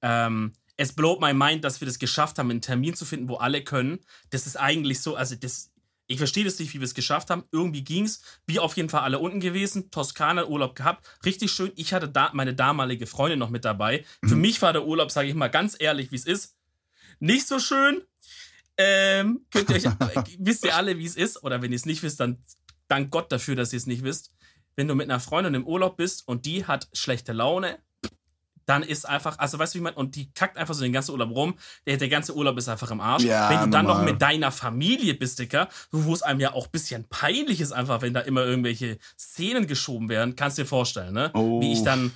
[0.00, 3.36] Ähm, es blowt my mind, dass wir das geschafft haben, einen Termin zu finden, wo
[3.36, 4.00] alle können.
[4.30, 5.72] Das ist eigentlich so, also das,
[6.06, 7.44] ich verstehe das nicht, wie wir es geschafft haben.
[7.52, 8.22] Irgendwie ging's.
[8.46, 11.06] Wir auf jeden Fall alle unten gewesen, Toskana, Urlaub gehabt.
[11.24, 11.72] Richtig schön.
[11.76, 14.04] Ich hatte da meine damalige Freundin noch mit dabei.
[14.24, 16.56] Für mich war der Urlaub, sage ich mal ganz ehrlich, wie es ist,
[17.20, 18.02] nicht so schön.
[18.76, 19.84] Ähm, könnt ihr euch,
[20.38, 21.42] wisst ihr alle, wie es ist?
[21.44, 22.42] Oder wenn ihr es nicht wisst, dann
[22.88, 24.34] dank Gott dafür, dass ihr es nicht wisst.
[24.76, 27.78] Wenn du mit einer Freundin im Urlaub bist und die hat schlechte Laune,
[28.66, 31.12] dann ist einfach, also weißt du, wie man, und die kackt einfach so den ganzen
[31.12, 31.54] Urlaub rum,
[31.86, 33.24] der, der ganze Urlaub ist einfach im Arsch.
[33.24, 36.66] Ja, wenn du dann noch mit deiner Familie bist, Dicker, wo es einem ja auch
[36.66, 40.68] ein bisschen peinlich ist, einfach, wenn da immer irgendwelche Szenen geschoben werden, kannst du dir
[40.68, 41.30] vorstellen, ne?
[41.34, 41.60] Oh.
[41.60, 42.12] Wie ich dann,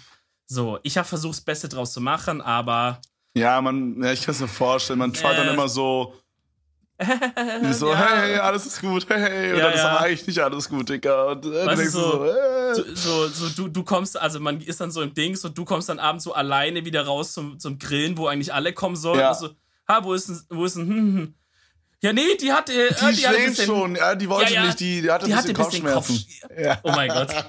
[0.47, 3.01] so, ich habe versucht, das Beste draus zu machen, aber
[3.35, 4.99] Ja, man, ja, ich kann es mir vorstellen.
[4.99, 5.53] Man dann Äh.
[5.53, 6.15] immer so,
[7.73, 8.07] so, Ja.
[8.17, 9.53] hey, alles ist gut, hey, hey.
[9.53, 9.89] Und Ja, dann ist ja.
[9.91, 11.25] aber eigentlich nicht alles gut, Digga.
[11.33, 12.75] Und äh, Weißt du, so- so, äh.
[12.95, 15.89] so, so, du, du kommst, also man ist dann so im Dings und du kommst
[15.89, 19.21] dann abends so alleine wieder raus zum, zum Grillen, wo eigentlich alle kommen sollen.
[19.21, 19.31] Ja.
[19.31, 19.51] Und so,
[19.87, 21.35] ha, wo ist denn, wo ist denn, hm, hm.
[22.01, 22.73] Ja, nee, die hatte.
[22.73, 25.27] Äh, die, die hatte bisschen, schon, ja, die wollte ja, ja, nicht, die, die hatte
[25.27, 26.27] die ein bisschen, hatte bisschen Kopfschmerzen.
[26.43, 26.79] Kopf, ja.
[26.83, 27.29] Oh mein Gott.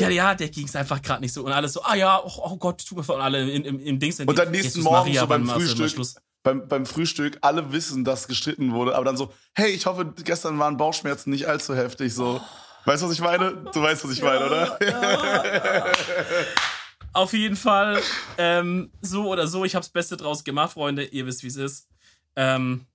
[0.00, 1.44] Ja, ja, der ging es einfach gerade nicht so.
[1.44, 4.00] Und alles so, ah ja, oh, oh Gott, tut mir voll alle im, im, im
[4.00, 4.18] Dings.
[4.18, 5.94] Und dann nächsten Morgen Maria, so beim Frühstück,
[6.42, 10.58] beim, beim Frühstück, alle wissen, dass gestritten wurde, aber dann so, hey, ich hoffe, gestern
[10.58, 12.40] waren Bauchschmerzen nicht allzu heftig, so.
[12.84, 13.52] Weißt du, was ich meine?
[13.72, 14.78] Du weißt, was ich meine, oder?
[14.84, 15.86] Ja,
[17.14, 18.00] Auf jeden Fall,
[18.38, 21.04] ähm, so oder so, ich hab's Beste draus gemacht, Freunde.
[21.04, 21.88] Ihr wisst, wie es ist.
[22.36, 22.86] Ähm,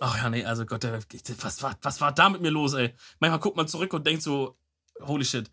[0.00, 0.84] Ach ja, nee, also Gott,
[1.40, 2.94] was war, was war da mit mir los, ey?
[3.20, 4.58] Manchmal guckt man zurück und denkt so,
[5.00, 5.50] holy shit.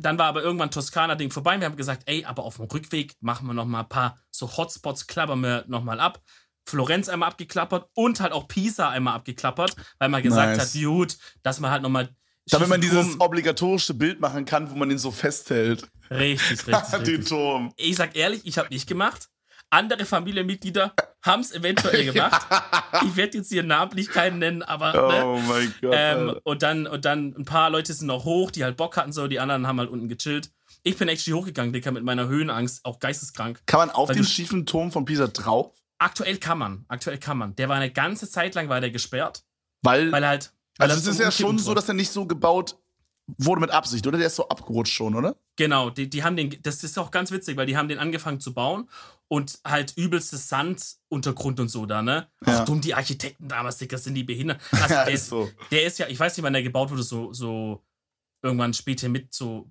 [0.00, 1.58] Dann war aber irgendwann Toskana-Ding vorbei.
[1.58, 4.56] Wir haben gesagt, ey, aber auf dem Rückweg machen wir noch mal ein paar so
[4.56, 6.20] Hotspots, klappern wir noch mal ab.
[6.66, 10.74] Florenz einmal abgeklappert und halt auch Pisa einmal abgeklappert, weil man gesagt nice.
[10.74, 12.08] hat, gut, dass man halt noch mal
[12.50, 15.86] damit man dieses obligatorische Bild machen kann, wo man ihn so festhält.
[16.10, 16.90] Richtig, richtig.
[16.90, 17.28] Den richtig.
[17.28, 17.72] Turm.
[17.76, 19.28] Ich sag ehrlich, ich habe nicht gemacht.
[19.70, 22.46] Andere Familienmitglieder haben es eventuell gemacht.
[23.04, 24.92] ich werde jetzt hier namentlich keinen nennen, aber.
[24.92, 25.24] Ne?
[25.24, 25.94] Oh mein Gott.
[25.96, 29.12] Ähm, und, dann, und dann ein paar Leute sind noch hoch, die halt Bock hatten,
[29.12, 30.50] so, die anderen haben halt unten gechillt.
[30.82, 33.62] Ich bin actually hochgegangen, Dicker, mit meiner Höhenangst, auch geisteskrank.
[33.66, 35.72] Kann man auf den schiefen Turm von Pisa drauf?
[35.98, 37.54] Aktuell kann man, aktuell kann man.
[37.56, 39.44] Der war eine ganze Zeit lang war der gesperrt.
[39.82, 40.52] Weil, weil halt.
[40.78, 42.76] Weil also es ist ja schon so, dass er nicht so gebaut
[43.38, 44.18] wurde mit Absicht, oder?
[44.18, 45.36] Der ist so abgerutscht schon, oder?
[45.56, 48.40] Genau, die, die haben den, das ist auch ganz witzig, weil die haben den angefangen
[48.40, 48.88] zu bauen
[49.30, 52.28] und halt übelstes Sanduntergrund und so da, ne?
[52.44, 52.60] Ja.
[52.60, 54.60] Ach dumm, die Architekten damals, das sind die behindert.
[54.72, 55.48] Also der, ist, so.
[55.70, 57.84] der ist ja, ich weiß nicht, wann der gebaut wurde, so, so
[58.42, 59.70] irgendwann später mit so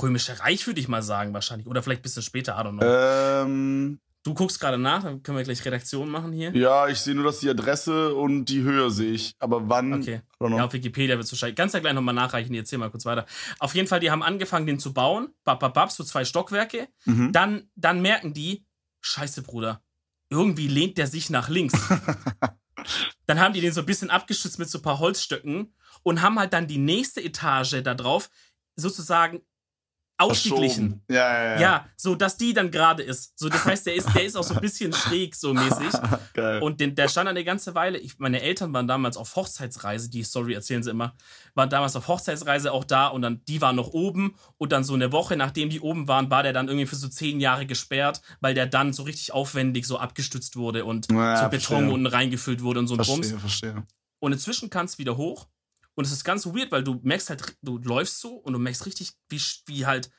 [0.00, 1.66] Römische Reich, würde ich mal sagen, wahrscheinlich.
[1.66, 2.86] Oder vielleicht ein bisschen später, I don't know.
[2.86, 6.54] Ähm, Du guckst gerade nach, dann können wir gleich Redaktion machen hier.
[6.54, 9.32] Ja, ich sehe nur, dass die Adresse und die Höhe sehe ich.
[9.38, 9.94] Aber wann?
[9.94, 10.20] Okay.
[10.40, 11.56] Ja, auf Wikipedia wird es wahrscheinlich.
[11.56, 13.24] Ganz ja gleich nochmal nachreichen, ich erzähl mal kurz weiter.
[13.58, 15.28] Auf jeden Fall, die haben angefangen, den zu bauen.
[15.44, 16.88] Bap, so zwei Stockwerke.
[17.06, 17.32] Mhm.
[17.32, 18.66] Dann, dann merken die,
[19.00, 19.82] Scheiße, Bruder.
[20.28, 21.74] Irgendwie lehnt der sich nach links.
[23.26, 26.38] dann haben die den so ein bisschen abgestützt mit so ein paar Holzstöcken und haben
[26.38, 28.30] halt dann die nächste Etage da drauf
[28.76, 29.42] sozusagen
[30.20, 31.02] ausgeglichen.
[31.08, 31.60] Ja, ja, ja.
[31.60, 33.38] Ja, so dass die dann gerade ist.
[33.38, 35.92] So, das heißt, der ist, der ist auch so ein bisschen schräg, so mäßig.
[36.34, 36.62] Geil.
[36.62, 37.98] Und den, der stand eine ganze Weile.
[37.98, 41.14] Ich, meine Eltern waren damals auf Hochzeitsreise, die Story erzählen sie immer,
[41.54, 44.94] waren damals auf Hochzeitsreise auch da und dann, die waren noch oben und dann so
[44.94, 48.20] eine Woche, nachdem die oben waren, war der dann irgendwie für so zehn Jahre gesperrt,
[48.40, 52.62] weil der dann so richtig aufwendig so abgestützt wurde und ja, so Beton unten reingefüllt
[52.62, 53.40] wurde und so ein verstehe, Bums.
[53.40, 53.86] Verstehe.
[54.18, 55.46] Und inzwischen kann es wieder hoch
[56.00, 58.86] und es ist ganz weird, weil du merkst halt, du läufst so und du merkst
[58.86, 60.10] richtig, wie, wie halt,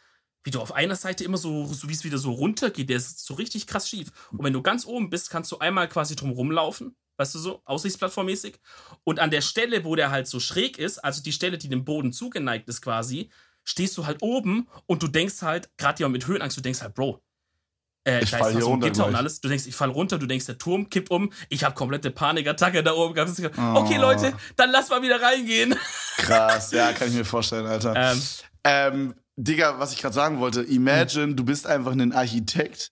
[0.43, 2.97] wie du auf einer Seite immer so, so wie es wieder so runter geht, der
[2.97, 4.11] ist so richtig krass schief.
[4.31, 7.61] Und wenn du ganz oben bist, kannst du einmal quasi drum rumlaufen, weißt du so,
[7.65, 8.59] aussichtsplattformmäßig.
[9.03, 11.83] Und an der Stelle, wo der halt so schräg ist, also die Stelle, die dem
[11.83, 13.31] Boden zugeneigt ist quasi,
[13.63, 16.93] stehst du halt oben und du denkst halt, gerade ja mit Höhenangst, du denkst halt,
[16.93, 17.23] Bro,
[18.03, 19.07] äh, ich da ist so ein Gitter gleich.
[19.07, 19.41] und alles.
[19.41, 21.31] Du denkst, ich fall runter, du denkst, der Turm kippt um.
[21.49, 23.17] Ich habe komplette Panikattacke da oben.
[23.19, 23.73] Oh.
[23.75, 25.75] Okay, Leute, dann lass mal wieder reingehen.
[26.17, 27.93] Krass, ja, kann ich mir vorstellen, Alter.
[27.95, 28.21] Ähm,
[28.63, 31.35] ähm, Digga, was ich gerade sagen wollte, imagine, hm.
[31.35, 32.91] du bist einfach ein Architekt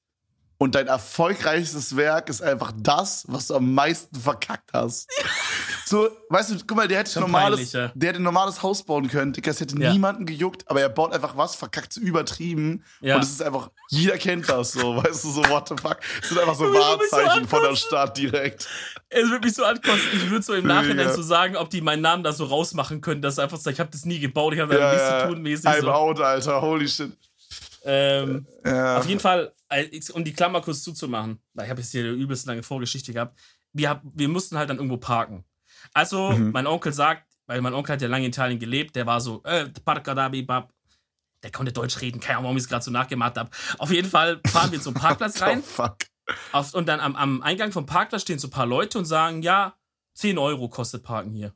[0.61, 5.09] und dein erfolgreichstes Werk ist einfach das, was du am meisten verkackt hast.
[5.85, 9.31] so, weißt du, guck mal, der hätte, normales, der hätte ein normales Haus bauen können,
[9.31, 9.93] Digga, es hätte ja.
[9.93, 12.83] niemanden gejuckt, aber er baut einfach was, verkackt übertrieben.
[12.99, 13.15] Ja.
[13.15, 15.99] Und es ist einfach, jeder kennt das so, weißt du, so, what the fuck.
[16.21, 18.67] Es sind einfach so Wahrzeichen so von der Stadt direkt.
[19.07, 21.13] Es würde mich so ankosten, ich würde so im Nachhinein ja.
[21.13, 23.91] so sagen, ob die meinen Namen da so rausmachen können, dass einfach so, ich habe
[23.91, 25.69] das nie gebaut, ich habe da ja, nichts zu tun mäßig.
[25.69, 25.91] I'm so.
[25.91, 27.13] out, Alter, holy shit.
[27.83, 28.97] Ähm, ja.
[28.97, 29.53] Auf jeden Fall,
[30.13, 33.39] um die Klammer kurz zuzumachen, weil ich habe jetzt hier eine übelst lange Vorgeschichte gehabt,
[33.73, 35.45] wir, wir mussten halt dann irgendwo parken.
[35.93, 36.51] Also, mhm.
[36.51, 39.41] mein Onkel sagt, weil mein Onkel hat ja lange in Italien gelebt, der war so,
[39.43, 40.73] äh, Parkadabi, Bab.
[41.41, 43.49] Der konnte Deutsch reden, keine Ahnung, warum ich es gerade so nachgemacht habe.
[43.77, 45.59] Auf jeden Fall fahren wir zum Parkplatz rein.
[45.59, 45.97] oh, fuck.
[46.51, 49.41] Auf, und dann am, am Eingang vom Parkplatz stehen so ein paar Leute und sagen,
[49.41, 49.75] ja,
[50.15, 51.53] 10 Euro kostet Parken hier.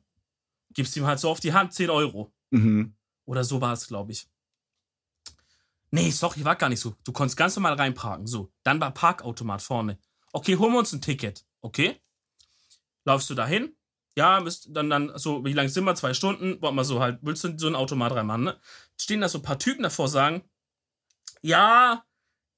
[0.72, 2.32] Gibst ihm halt so auf die Hand, 10 Euro.
[2.50, 2.96] Mhm.
[3.26, 4.26] Oder so war es, glaube ich.
[5.94, 6.96] Nee, sorry, war gar nicht so.
[7.04, 8.26] Du konntest ganz normal reinparken.
[8.26, 9.96] So, dann war Parkautomat vorne.
[10.32, 11.46] Okay, holen wir uns ein Ticket.
[11.60, 12.00] Okay.
[13.04, 13.76] Laufst du dahin?
[14.16, 15.94] Ja, müsst dann, dann, so, wie lange sind wir?
[15.94, 16.60] Zwei Stunden?
[16.60, 18.60] Wollen wir so halt, willst du so ein Automat reinmachen, ne?
[19.00, 20.42] Stehen da so ein paar Typen davor, sagen,
[21.42, 22.04] ja,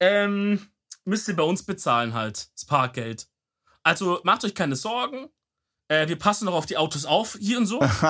[0.01, 0.70] ähm,
[1.05, 3.29] müsst ihr bei uns bezahlen halt, das Parkgeld.
[3.83, 5.29] Also macht euch keine Sorgen.
[5.88, 7.83] Äh, wir passen noch auf die Autos auf, hier und so.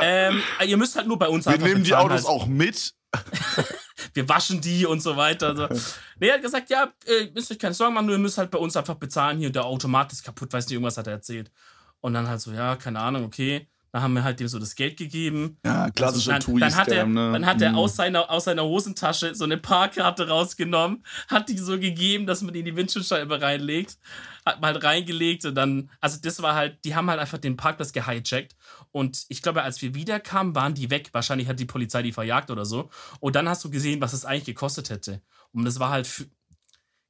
[0.00, 2.28] ähm, ihr müsst halt nur bei uns Wir nehmen die Autos halt.
[2.28, 2.94] auch mit.
[4.18, 5.54] wir waschen die und so weiter.
[5.54, 5.68] So.
[6.20, 8.50] Nee, er hat gesagt, ja, äh, müsst euch keine Sorgen machen, nur ihr müsst halt
[8.50, 9.38] bei uns einfach bezahlen.
[9.38, 11.52] Hier, der Automat ist kaputt, weiß nicht, irgendwas hat er erzählt.
[12.00, 13.68] Und dann halt so, ja, keine Ahnung, okay.
[13.92, 15.58] Dann haben wir halt dem so das Geld gegeben.
[15.64, 17.32] Ja, klassischer also dann, dann hat er, ne?
[17.32, 17.78] Dann hat er mhm.
[17.78, 22.52] aus, seiner, aus seiner Hosentasche so eine Parkkarte rausgenommen, hat die so gegeben, dass man
[22.52, 23.96] die in die Windschutzscheibe reinlegt,
[24.44, 27.56] hat mal halt reingelegt und dann, also das war halt, die haben halt einfach den
[27.56, 28.56] Parkplatz gehijackt
[28.92, 31.10] und ich glaube, als wir wiederkamen, waren die weg.
[31.12, 32.90] Wahrscheinlich hat die Polizei die verjagt oder so.
[33.20, 35.22] Und dann hast du gesehen, was es eigentlich gekostet hätte.
[35.52, 36.28] Und das war halt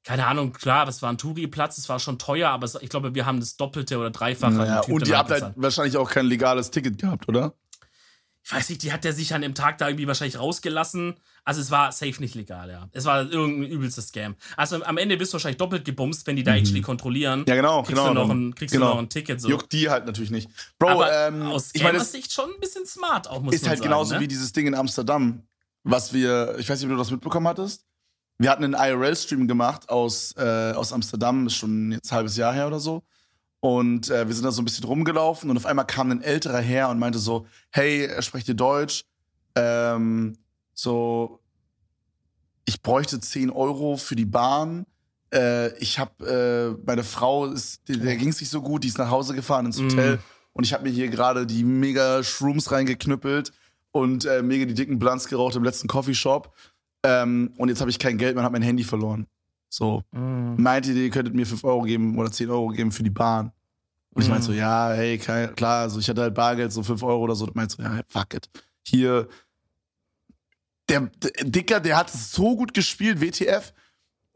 [0.04, 3.26] keine Ahnung, klar, das war ein Touri-Platz, das war schon teuer, aber ich glaube, wir
[3.26, 4.54] haben das Doppelte oder Dreifache.
[4.54, 7.52] Naja, und ihr habt halt wahrscheinlich auch kein legales Ticket gehabt, oder?
[8.48, 11.16] Ich weiß nicht, die hat der sich an dem Tag da irgendwie wahrscheinlich rausgelassen.
[11.44, 12.88] Also es war safe nicht legal, ja.
[12.92, 14.36] Es war irgendein übelstes Scam.
[14.56, 16.60] Also am Ende bist du wahrscheinlich doppelt gebumst, wenn die da mhm.
[16.60, 17.44] actually kontrollieren.
[17.46, 18.08] Ja, genau, kriegst genau.
[18.08, 18.86] Du noch ein, kriegst genau.
[18.86, 19.50] du noch ein Ticket so.
[19.50, 20.48] Juckt die halt natürlich nicht.
[20.78, 23.80] Bro, Aber ähm, aus ich meine, Sicht schon ein bisschen smart auch, muss Ist halt
[23.80, 24.20] sagen, genauso ne?
[24.20, 25.42] wie dieses Ding in Amsterdam,
[25.82, 27.84] was wir, ich weiß nicht, ob du das mitbekommen hattest.
[28.38, 32.54] Wir hatten einen IRL-Stream gemacht aus, äh, aus Amsterdam, ist schon jetzt ein halbes Jahr
[32.54, 33.02] her oder so.
[33.60, 36.60] Und äh, wir sind da so ein bisschen rumgelaufen und auf einmal kam ein älterer
[36.60, 39.04] her und meinte so, hey, sprecht ihr Deutsch?
[39.56, 40.36] Ähm,
[40.74, 41.40] so,
[42.64, 44.86] ich bräuchte 10 Euro für die Bahn.
[45.34, 48.88] Äh, ich habe, äh, meine Frau, ist, der, der ging es nicht so gut, die
[48.88, 50.20] ist nach Hause gefahren ins Hotel mm.
[50.52, 53.52] und ich habe mir hier gerade die mega Shrooms reingeknüppelt
[53.90, 56.54] und äh, mega die dicken Blunts geraucht im letzten Coffeeshop.
[57.02, 59.26] Ähm, und jetzt habe ich kein Geld mehr und habe mein Handy verloren.
[59.68, 60.02] So.
[60.12, 60.60] Mm.
[60.60, 63.52] Meinte ihr, ihr könntet mir 5 Euro geben oder 10 Euro geben für die Bahn.
[64.14, 64.56] Und ich meinte so, mm.
[64.56, 67.46] ja, hey, klar, also ich hatte halt Bargeld, so 5 Euro oder so.
[67.46, 68.48] Und meinte so, ja, fuck it.
[68.82, 69.28] Hier,
[70.88, 73.72] der, der Dicker, der hat so gut gespielt, WTF.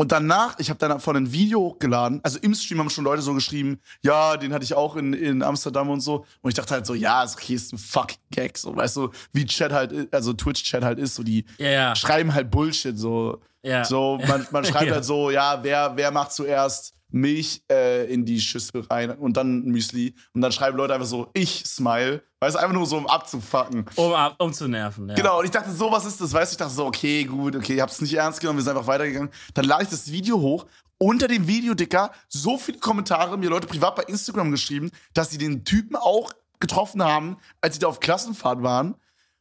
[0.02, 3.22] Und danach, ich habe dann von ein Video hochgeladen, also im Stream haben schon Leute
[3.22, 6.26] so geschrieben, ja, den hatte ich auch in, in Amsterdam und so.
[6.40, 9.10] Und ich dachte halt so, ja, ist okay, ist ein fucking Gag, so, weißt du,
[9.32, 13.42] wie Chat halt, also Twitch-Chat halt ist, so, die ja, schreiben halt Bullshit, so.
[13.62, 13.84] Ja.
[13.84, 18.40] So, man, man schreibt halt so, ja, wer, wer macht zuerst Milch äh, in die
[18.40, 20.14] Schüssel rein und dann Müsli.
[20.34, 22.22] Und dann schreiben Leute einfach so, ich smile.
[22.40, 23.86] Weißt du, einfach nur so, um abzufacken.
[23.94, 25.14] Um, um zu nerven, ja.
[25.14, 26.54] Genau, und ich dachte, so was ist das, weißt du?
[26.54, 29.30] Ich dachte so, okay, gut, okay, ich hab's nicht ernst genommen, wir sind einfach weitergegangen.
[29.54, 30.66] Dann lade ich das Video hoch.
[30.98, 35.38] Unter dem Video, Dicker, so viele Kommentare, mir Leute privat bei Instagram geschrieben, dass sie
[35.38, 38.94] den Typen auch getroffen haben, als sie da auf Klassenfahrt waren.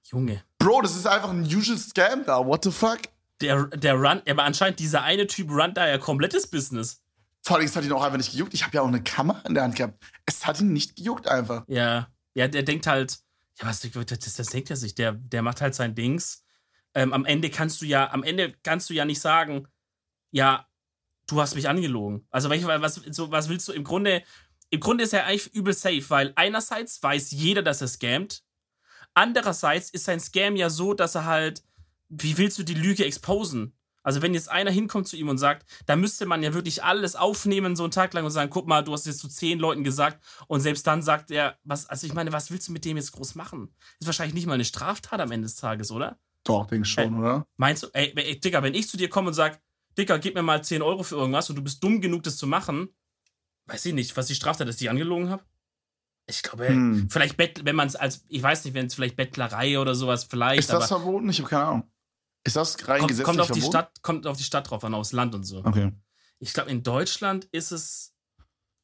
[0.04, 0.44] Junge.
[0.58, 2.46] Bro, das ist einfach ein usual Scam da.
[2.46, 3.00] What the fuck?
[3.42, 7.01] Der, der Run, aber anscheinend dieser eine Typ run da ja komplettes Business.
[7.44, 8.54] Vor allem, es hat ihn auch einfach nicht gejuckt.
[8.54, 10.04] Ich habe ja auch eine Kamera in der Hand gehabt.
[10.26, 11.64] Es hat ihn nicht gejuckt einfach.
[11.68, 12.08] Ja.
[12.34, 13.20] Ja, der denkt halt,
[13.60, 14.96] ja, was, das, das denkt er sich.
[14.96, 16.44] Der, der macht halt sein Dings.
[16.94, 19.68] Ähm, am Ende kannst du ja, am Ende kannst du ja nicht sagen,
[20.32, 20.68] ja,
[21.28, 22.28] du hast mich angelogen.
[22.30, 24.24] Also, was, so, was willst du im Grunde?
[24.70, 28.44] Im Grunde ist er eigentlich übel safe, weil einerseits weiß jeder, dass er scammt.
[29.14, 31.64] Andererseits ist sein Scam ja so, dass er halt,
[32.08, 33.78] wie willst du die Lüge exposen?
[34.04, 37.16] Also wenn jetzt einer hinkommt zu ihm und sagt, da müsste man ja wirklich alles
[37.16, 39.84] aufnehmen so einen Tag lang und sagen, guck mal, du hast jetzt zu zehn Leuten
[39.84, 42.98] gesagt und selbst dann sagt er, was, also ich meine, was willst du mit dem
[42.98, 43.74] jetzt groß machen?
[44.00, 46.18] Ist wahrscheinlich nicht mal eine Straftat am Ende des Tages, oder?
[46.44, 47.48] Doch, denke ich schon, ey, oder?
[47.58, 49.62] Meinst du, ey, ey, Digga, wenn ich zu dir komme und sag,
[49.98, 52.48] Digga, gib mir mal 10 Euro für irgendwas und du bist dumm genug, das zu
[52.48, 52.90] machen,
[53.68, 55.44] weiß ich nicht, was die Straftat ist, die ich angelogen habe?
[56.28, 57.10] Ich glaube, hm.
[57.10, 60.24] vielleicht, Bett, wenn man es als, ich weiß nicht, wenn es vielleicht Bettlerei oder sowas
[60.24, 60.60] vielleicht.
[60.60, 61.30] Ist das verboten?
[61.30, 61.92] Ich habe keine Ahnung.
[62.44, 63.62] Ist das rein kommt, kommt auf die?
[63.62, 65.64] Stadt, kommt auf die Stadt drauf an, aufs Land und so.
[65.64, 65.92] Okay.
[66.40, 68.16] Ich glaube, in Deutschland ist es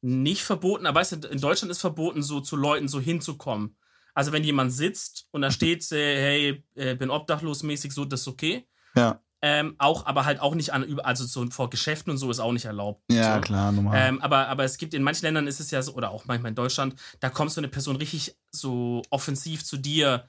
[0.00, 3.76] nicht verboten, aber weißt du, in Deutschland ist verboten, so zu Leuten so hinzukommen.
[4.14, 8.28] Also wenn jemand sitzt und da steht, äh, hey, bin obdachlos mäßig, so, das ist
[8.28, 8.68] okay.
[8.94, 9.20] Ja.
[9.40, 12.52] Ähm, auch, aber halt auch nicht an, also so vor Geschäften und so ist auch
[12.52, 13.04] nicht erlaubt.
[13.10, 13.40] Ja, so.
[13.40, 13.96] klar, normal.
[13.96, 16.50] Ähm, aber, aber es gibt in manchen Ländern ist es ja so, oder auch manchmal
[16.50, 20.28] in Deutschland, da kommt so eine Person richtig so offensiv zu dir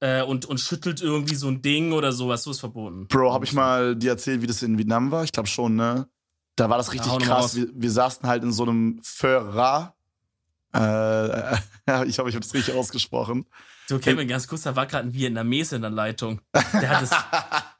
[0.00, 2.42] äh, und, und schüttelt irgendwie so ein Ding oder sowas.
[2.42, 3.06] So ist verboten.
[3.08, 5.24] Bro, hab ich mal dir erzählt, wie das in Vietnam war?
[5.24, 6.08] Ich glaube schon, ne?
[6.56, 7.56] Da war das richtig Ja, krass.
[7.56, 9.94] Wir, wir saßen halt in so einem Föhrer.
[10.74, 11.54] Äh,
[12.06, 13.46] ich hoffe, ich habe das richtig ausgesprochen.
[13.88, 16.40] Du, Kevin, ganz kurz, da war gerade ein Vietnamese in der Leitung.
[16.54, 17.10] Der hat es.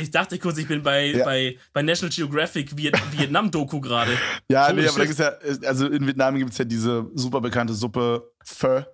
[0.00, 1.24] Ich dachte kurz, ich bin bei, Ja.
[1.24, 4.16] bei, bei National Geographic Viet Vietnam-Doku gerade.
[4.48, 5.32] Ja, nee, aber da gibt's ja,
[5.68, 8.84] also in Vietnam gibt es ja diese super bekannte Suppe Pho.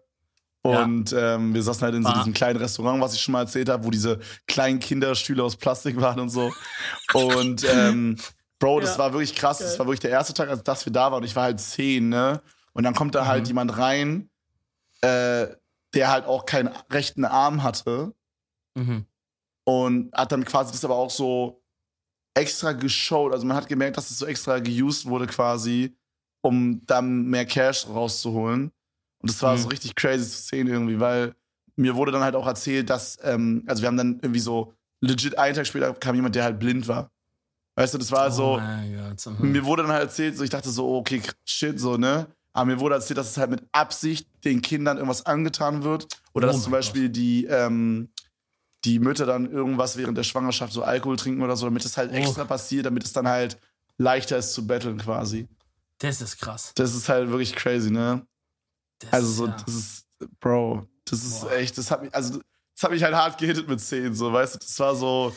[0.69, 2.19] Und ähm, wir saßen halt in so Ah.
[2.19, 6.01] diesem kleinen Restaurant, was ich schon mal erzählt habe, wo diese kleinen Kinderstühle aus Plastik
[6.01, 6.53] waren und so.
[7.15, 8.17] Und ähm,
[8.59, 8.99] Bro, das Ja.
[9.01, 9.59] war wirklich krass.
[9.59, 9.79] Das Geil.
[9.81, 11.19] war wirklich der erste Tag, als dass wir da waren.
[11.21, 12.41] Und ich war halt zehn, ne?
[12.73, 13.47] Und dann kommt da halt Mhm.
[13.49, 14.31] jemand rein,
[15.03, 15.47] äh,
[15.95, 18.15] der halt auch keinen rechten Arm hatte.
[18.75, 19.07] Mhm.
[19.65, 21.63] und hat dann quasi das aber auch so
[22.35, 23.33] extra geshowt.
[23.33, 25.97] Also man hat gemerkt, dass es so extra geused wurde quasi,
[26.43, 28.71] um dann mehr Cash rauszuholen.
[29.19, 29.59] Und das war Mhm.
[29.59, 31.35] so richtig crazy zu sehen irgendwie, weil
[31.77, 35.39] mir wurde dann halt auch erzählt, dass, ähm, also wir haben dann irgendwie so legit
[35.39, 37.11] einen Tag später kam jemand, der halt blind war.
[37.75, 39.39] Weißt du, das war so, Oh Gott.
[39.41, 39.53] Mhm.
[39.53, 42.27] mir wurde dann halt erzählt, so ich dachte so, okay, shit, so, ne?
[42.55, 46.07] Aber mir wurde erzählt, dass es halt mit Absicht den Kindern irgendwas angetan wird.
[46.33, 48.09] Oder oh dass zum Beispiel die, ähm,
[48.87, 52.13] die Mütter dann irgendwas während der Schwangerschaft so Alkohol trinken oder so, damit es halt
[52.13, 52.15] oh.
[52.15, 53.59] extra passiert, damit es dann halt
[53.99, 55.49] leichter ist zu betteln quasi.
[55.99, 56.73] Das ist krass.
[56.77, 58.27] Das ist halt wirklich crazy, ne?
[58.99, 59.57] Das also so, ja.
[59.65, 60.07] das ist,
[60.41, 61.53] Bro, das ist Boah.
[61.53, 62.41] echt, das hat mich, also
[62.75, 65.35] das hat mich halt hart gehittet mit 10, so, weißt du, das war so.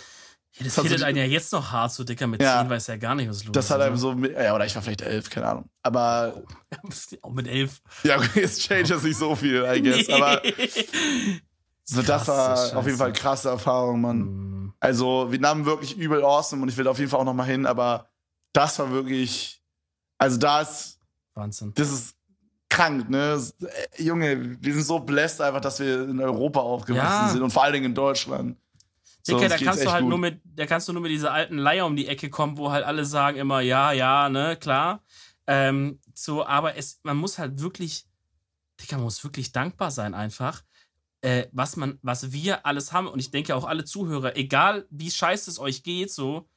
[0.53, 2.87] Ja, das hittet so einen ja jetzt noch hart, so dicker mit ja, 10 weiß
[2.87, 3.55] ja gar nicht, was los ist.
[3.55, 5.69] Das hat einem so, ja, oder ich war vielleicht 11, keine Ahnung.
[5.83, 6.43] Aber.
[7.21, 7.81] Auch mit 11.
[8.03, 10.13] Ja, okay, jetzt change das nicht so viel, I guess, nee.
[10.13, 10.41] aber.
[11.91, 14.17] So, das war auf jeden Fall eine krasse Erfahrung, Mann.
[14.19, 14.73] Mhm.
[14.79, 18.11] Also, Vietnam wirklich übel awesome und ich will auf jeden Fall auch nochmal hin, aber
[18.53, 19.63] das war wirklich.
[20.19, 20.99] Also, da ist.
[21.33, 21.73] Wahnsinn.
[21.73, 22.15] Das ist
[22.69, 23.41] krank, ne?
[23.61, 27.29] Äh, Junge, wir sind so blessed einfach, dass wir in Europa aufgewachsen ja.
[27.29, 28.57] sind und vor allen Dingen in Deutschland.
[29.23, 30.09] So, Dicke, da kannst du halt gut.
[30.09, 32.71] nur mit, da kannst du nur mit dieser alten Leier um die Ecke kommen, wo
[32.71, 35.03] halt alle sagen immer, ja, ja, ne, klar.
[35.45, 38.05] Ähm, so, aber es, man muss halt wirklich,
[38.79, 40.63] Dicker, man muss wirklich dankbar sein einfach,
[41.21, 43.07] äh, was man, was wir alles haben.
[43.07, 46.47] Und ich denke auch alle Zuhörer, egal wie scheiße es euch geht, so,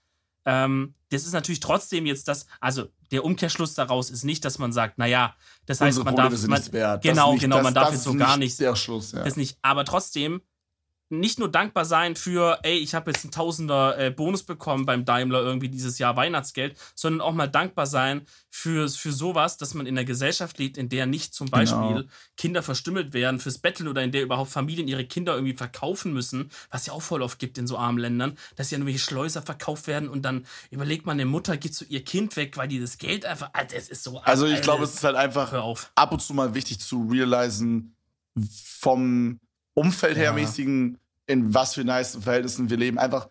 [0.45, 4.73] ähm, das ist natürlich trotzdem jetzt das, also der Umkehrschluss daraus ist nicht, dass man
[4.73, 5.35] sagt, naja,
[5.67, 6.49] das heißt, Unsere man Probleme darf.
[6.49, 7.03] Man, wert.
[7.03, 8.59] Genau, nicht, genau, das, man darf jetzt so gar nicht.
[8.59, 9.23] Der Schluss, ja.
[9.23, 9.59] Das nicht.
[9.63, 10.41] Aber trotzdem,
[11.13, 15.05] nicht nur dankbar sein für, ey, ich habe jetzt einen Tausender äh, Bonus bekommen beim
[15.05, 19.87] Daimler irgendwie dieses Jahr Weihnachtsgeld, sondern auch mal dankbar sein für, für sowas, dass man
[19.87, 22.03] in einer Gesellschaft lebt, in der nicht zum Beispiel genau.
[22.39, 26.51] Kinder verstümmelt werden fürs Betteln oder in der überhaupt Familien ihre Kinder irgendwie verkaufen müssen,
[26.71, 29.87] was ja auch voll oft gibt in so armen Ländern, dass ja irgendwelche Schleuser verkauft
[29.89, 32.97] werden und dann überlegt man, eine Mutter gibt so ihr Kind weg, weil die das
[32.97, 34.19] Geld einfach, Alter, es ist so.
[34.21, 35.53] Also ich glaube, es ist halt einfach
[35.95, 37.95] ab und zu mal wichtig zu realisen,
[38.35, 39.41] vom
[39.75, 42.99] Umfeld her mäßigen in was für nice Verhältnissen wir leben.
[42.99, 43.29] Einfach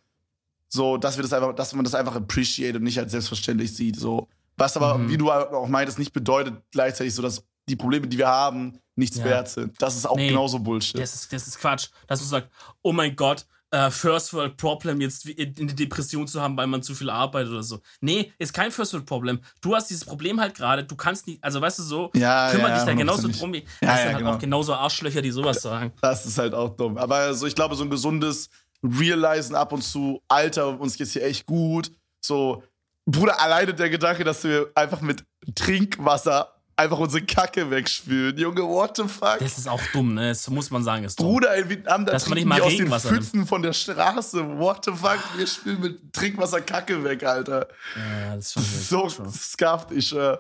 [0.68, 3.98] so, dass wir das einfach, dass man das einfach appreciate und nicht als selbstverständlich sieht.
[3.98, 4.28] So.
[4.58, 5.10] Was aber, mhm.
[5.10, 9.18] wie du auch meintest, nicht bedeutet gleichzeitig so, dass die Probleme, die wir haben, nichts
[9.18, 9.26] ja.
[9.26, 9.82] wert sind.
[9.82, 11.00] Das ist auch nee, genauso Bullshit.
[11.00, 11.90] Das ist, das ist Quatsch.
[12.08, 12.50] Dass du sagst,
[12.82, 16.84] oh mein Gott, uh, First World Problem jetzt in die Depression zu haben, weil man
[16.84, 17.80] zu viel arbeitet oder so.
[18.02, 19.40] Nee, ist kein First World Problem.
[19.62, 22.70] Du hast dieses Problem halt gerade, du kannst nicht, also weißt du so, ja, kümmere
[22.70, 24.34] ja, dich da genauso drum wie, ja, das sind halt genau.
[24.34, 25.92] auch genauso Arschlöcher, die sowas sagen.
[26.02, 26.98] Das ist halt auch dumm.
[26.98, 28.50] Aber also ich glaube, so ein gesundes
[28.84, 31.92] Realisen ab und zu, Alter, uns geht's hier echt gut.
[32.20, 32.64] So,
[33.06, 35.24] Bruder, alleine der Gedanke, dass wir einfach mit
[35.56, 38.38] Trinkwasser einfach unsere Kacke wegspülen.
[38.38, 39.40] Junge, what the fuck?
[39.40, 40.30] Das ist auch dumm, ne?
[40.30, 41.28] Das muss man sagen, ist dumm.
[41.28, 44.58] Bruder, in Vietnam, da trinken die aus den Pfützen von der Straße.
[44.58, 45.20] What the fuck?
[45.36, 47.68] Wir spülen mit Trinkwasser Kacke weg, Alter.
[47.96, 50.38] Ja, das ist schon So scuffed, ich äh.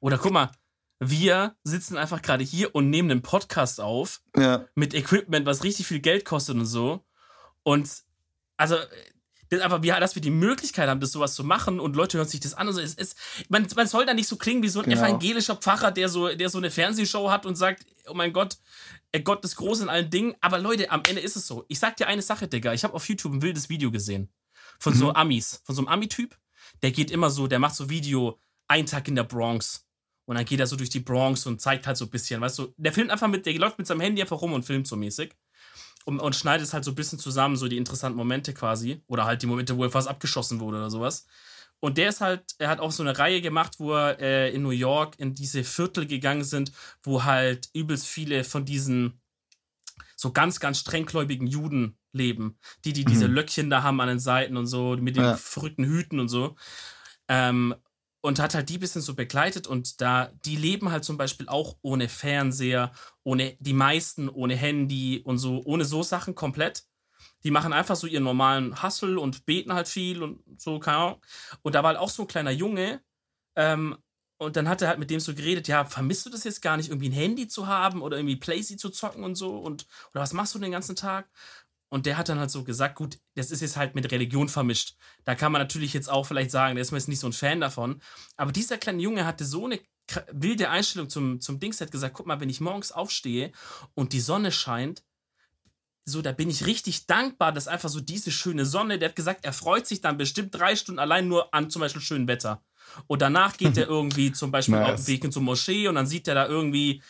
[0.00, 0.50] Oder guck mal,
[1.00, 4.20] wir sitzen einfach gerade hier und nehmen einen Podcast auf.
[4.36, 4.66] Ja.
[4.74, 7.04] Mit Equipment, was richtig viel Geld kostet und so.
[7.62, 7.90] Und
[8.56, 8.76] also
[9.62, 12.40] aber wir, dass wir die Möglichkeit haben, das sowas zu machen und Leute hören sich
[12.40, 12.66] das an.
[12.66, 13.16] Also es ist,
[13.48, 15.02] man, man soll da nicht so klingen wie so ein genau.
[15.02, 18.58] evangelischer Pfarrer, der so, der so eine Fernsehshow hat und sagt, oh mein Gott,
[19.22, 20.34] Gott ist groß in allen Dingen.
[20.40, 21.64] Aber Leute, am Ende ist es so.
[21.68, 22.72] Ich sag dir eine Sache, Digga.
[22.72, 24.28] Ich habe auf YouTube ein wildes Video gesehen.
[24.78, 24.98] Von mhm.
[24.98, 26.36] so Amis, von so einem Ami-Typ.
[26.82, 29.86] Der geht immer so, der macht so Video, ein Tag in der Bronx.
[30.26, 32.58] Und dann geht er so durch die Bronx und zeigt halt so ein bisschen, weißt
[32.58, 34.96] du, der filmt einfach mit, der läuft mit seinem Handy einfach rum und filmt so
[34.96, 35.34] mäßig
[36.04, 39.02] und, und schneidet es halt so ein bisschen zusammen, so die interessanten Momente quasi.
[39.06, 41.26] Oder halt die Momente, wo er fast abgeschossen wurde oder sowas.
[41.80, 44.62] Und der ist halt, er hat auch so eine Reihe gemacht, wo er äh, in
[44.62, 49.20] New York in diese Viertel gegangen sind, wo halt übelst viele von diesen
[50.16, 52.58] so ganz, ganz strenggläubigen Juden leben.
[52.84, 53.34] Die, die diese mhm.
[53.34, 55.36] Löckchen da haben an den Seiten und so, mit den ja.
[55.36, 56.56] verrückten Hüten und so.
[57.28, 57.74] Ähm,
[58.24, 61.76] und hat halt die bisschen so begleitet und da, die leben halt zum Beispiel auch
[61.82, 62.90] ohne Fernseher,
[63.22, 66.84] ohne, die meisten ohne Handy und so, ohne so Sachen komplett.
[67.44, 71.20] Die machen einfach so ihren normalen Hustle und beten halt viel und so, keine Ahnung.
[71.60, 73.02] Und da war halt auch so ein kleiner Junge,
[73.56, 73.98] ähm,
[74.38, 76.76] und dann hat er halt mit dem so geredet, ja, vermisst du das jetzt gar
[76.76, 79.56] nicht, irgendwie ein Handy zu haben oder irgendwie Playsee zu zocken und so?
[79.58, 81.28] Und, oder was machst du den ganzen Tag?
[81.94, 84.96] Und der hat dann halt so gesagt, gut, das ist jetzt halt mit Religion vermischt.
[85.22, 87.32] Da kann man natürlich jetzt auch vielleicht sagen, der ist mir jetzt nicht so ein
[87.32, 88.02] Fan davon.
[88.36, 89.78] Aber dieser kleine Junge hatte so eine
[90.32, 93.52] wilde Einstellung zum, zum Dings, hat gesagt, guck mal, wenn ich morgens aufstehe
[93.94, 95.04] und die Sonne scheint,
[96.04, 99.44] so, da bin ich richtig dankbar, dass einfach so diese schöne Sonne, der hat gesagt,
[99.44, 102.60] er freut sich dann bestimmt drei Stunden allein nur an zum Beispiel schönem Wetter.
[103.06, 104.94] Und danach geht er irgendwie zum Beispiel nice.
[104.94, 107.04] auf den Weg in zur Moschee und dann sieht er da irgendwie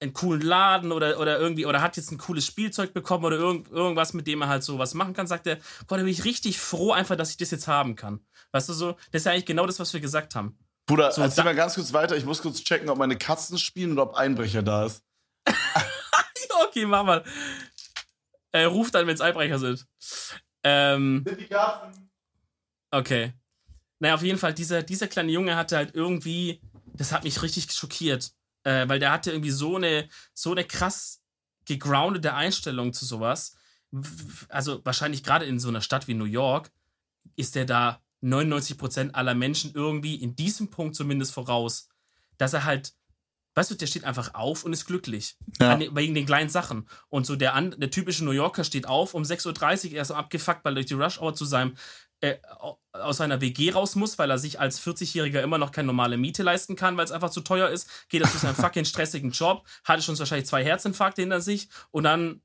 [0.00, 3.70] einen coolen Laden oder, oder irgendwie, oder hat jetzt ein cooles Spielzeug bekommen oder irgend,
[3.70, 5.56] irgendwas, mit dem er halt so was machen kann, sagt er,
[5.86, 8.20] boah, da bin ich richtig froh einfach, dass ich das jetzt haben kann.
[8.52, 8.92] Weißt du so?
[9.10, 10.56] Das ist ja eigentlich genau das, was wir gesagt haben.
[10.86, 12.16] Bruder, so, erzähl mal ganz kurz weiter.
[12.16, 15.02] Ich muss kurz checken, ob meine Katzen spielen oder ob Einbrecher da ist.
[16.66, 17.24] okay, mach mal.
[18.52, 19.86] Äh, ruf dann, wenn es Einbrecher sind.
[20.62, 22.10] Ähm, sind die Katzen?
[22.90, 23.34] Okay.
[23.98, 26.62] Naja, auf jeden Fall, dieser, dieser kleine Junge hatte halt irgendwie
[26.98, 28.32] das hat mich richtig schockiert.
[28.68, 31.22] Äh, weil der hatte irgendwie so eine, so eine krass
[31.64, 33.56] gegroundete Einstellung zu sowas.
[34.50, 36.70] Also wahrscheinlich gerade in so einer Stadt wie New York
[37.34, 41.88] ist der da 99% aller Menschen irgendwie in diesem Punkt zumindest voraus,
[42.36, 42.92] dass er halt,
[43.54, 45.38] weißt du, der steht einfach auf und ist glücklich.
[45.60, 45.72] Ja.
[45.72, 46.86] An, wegen den kleinen Sachen.
[47.08, 50.62] Und so der, der typische New Yorker steht auf um 6.30 Uhr, er ist abgefuckt,
[50.62, 51.74] weil er durch die Rush Hour zu seinem
[52.20, 52.36] äh,
[52.92, 56.42] aus seiner WG raus muss, weil er sich als 40-Jähriger immer noch keine normale Miete
[56.42, 59.66] leisten kann, weil es einfach zu teuer ist, geht er zu seinem fucking stressigen Job,
[59.84, 62.42] hatte schon wahrscheinlich zwei Herzinfarkte hinter sich und dann,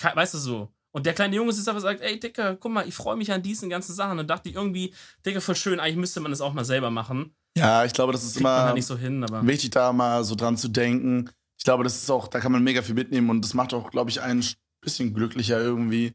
[0.00, 0.72] weißt du so.
[0.92, 3.42] Und der kleine Junge ist aber sagt, ey Dicker, guck mal, ich freue mich an
[3.42, 4.94] diesen ganzen Sachen und dachte irgendwie,
[5.24, 7.34] Dicker, voll schön, eigentlich müsste man das auch mal selber machen.
[7.56, 10.56] Ja, ich glaube, das ist Kriegt immer nicht so hin, wichtig, da mal so dran
[10.56, 11.30] zu denken.
[11.58, 13.90] Ich glaube, das ist auch, da kann man mega viel mitnehmen und das macht auch,
[13.90, 14.44] glaube ich, einen
[14.82, 16.12] bisschen glücklicher irgendwie.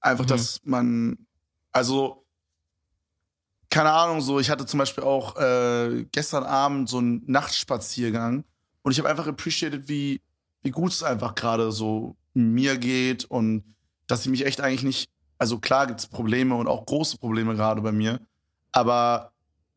[0.00, 0.28] Einfach, mhm.
[0.28, 1.26] dass man,
[1.72, 2.27] also
[3.70, 8.44] keine Ahnung, so, ich hatte zum Beispiel auch äh, gestern Abend so einen Nachtspaziergang
[8.82, 10.20] und ich habe einfach appreciated, wie,
[10.62, 13.74] wie gut es einfach gerade so mir geht und
[14.06, 17.54] dass ich mich echt eigentlich nicht, also klar gibt es Probleme und auch große Probleme
[17.54, 18.20] gerade bei mir,
[18.72, 19.32] aber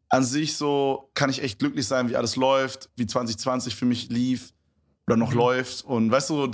[0.07, 4.09] an sich so kann ich echt glücklich sein, wie alles läuft, wie 2020 für mich
[4.09, 4.53] lief
[5.07, 5.37] oder noch mhm.
[5.37, 6.51] läuft und weißt du,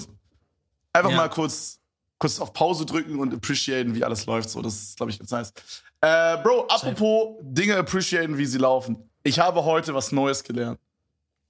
[0.93, 1.17] einfach ja.
[1.17, 1.79] mal kurz,
[2.19, 5.31] kurz auf Pause drücken und appreciaten, wie alles läuft, so, das ist, glaube ich, ganz
[5.31, 5.53] nice.
[6.01, 9.09] Äh, Bro, apropos Dinge appreciaten, wie sie laufen.
[9.23, 10.79] Ich habe heute was Neues gelernt.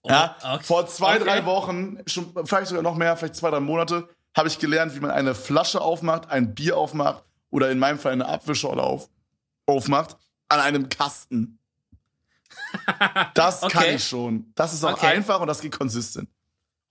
[0.04, 0.64] Oh, ja, okay.
[0.64, 1.26] vor zwei, okay.
[1.26, 5.00] drei Wochen, schon, vielleicht sogar noch mehr, vielleicht zwei, drei Monate, habe ich gelernt, wie
[5.00, 9.10] man eine Flasche aufmacht, ein Bier aufmacht oder in meinem Fall eine Apfelschorle auf,
[9.66, 10.18] aufmacht
[10.50, 11.60] an einem Kasten.
[13.34, 13.78] Das okay.
[13.78, 14.52] kann ich schon.
[14.56, 16.30] Das ist auch einfach und das geht konsistent.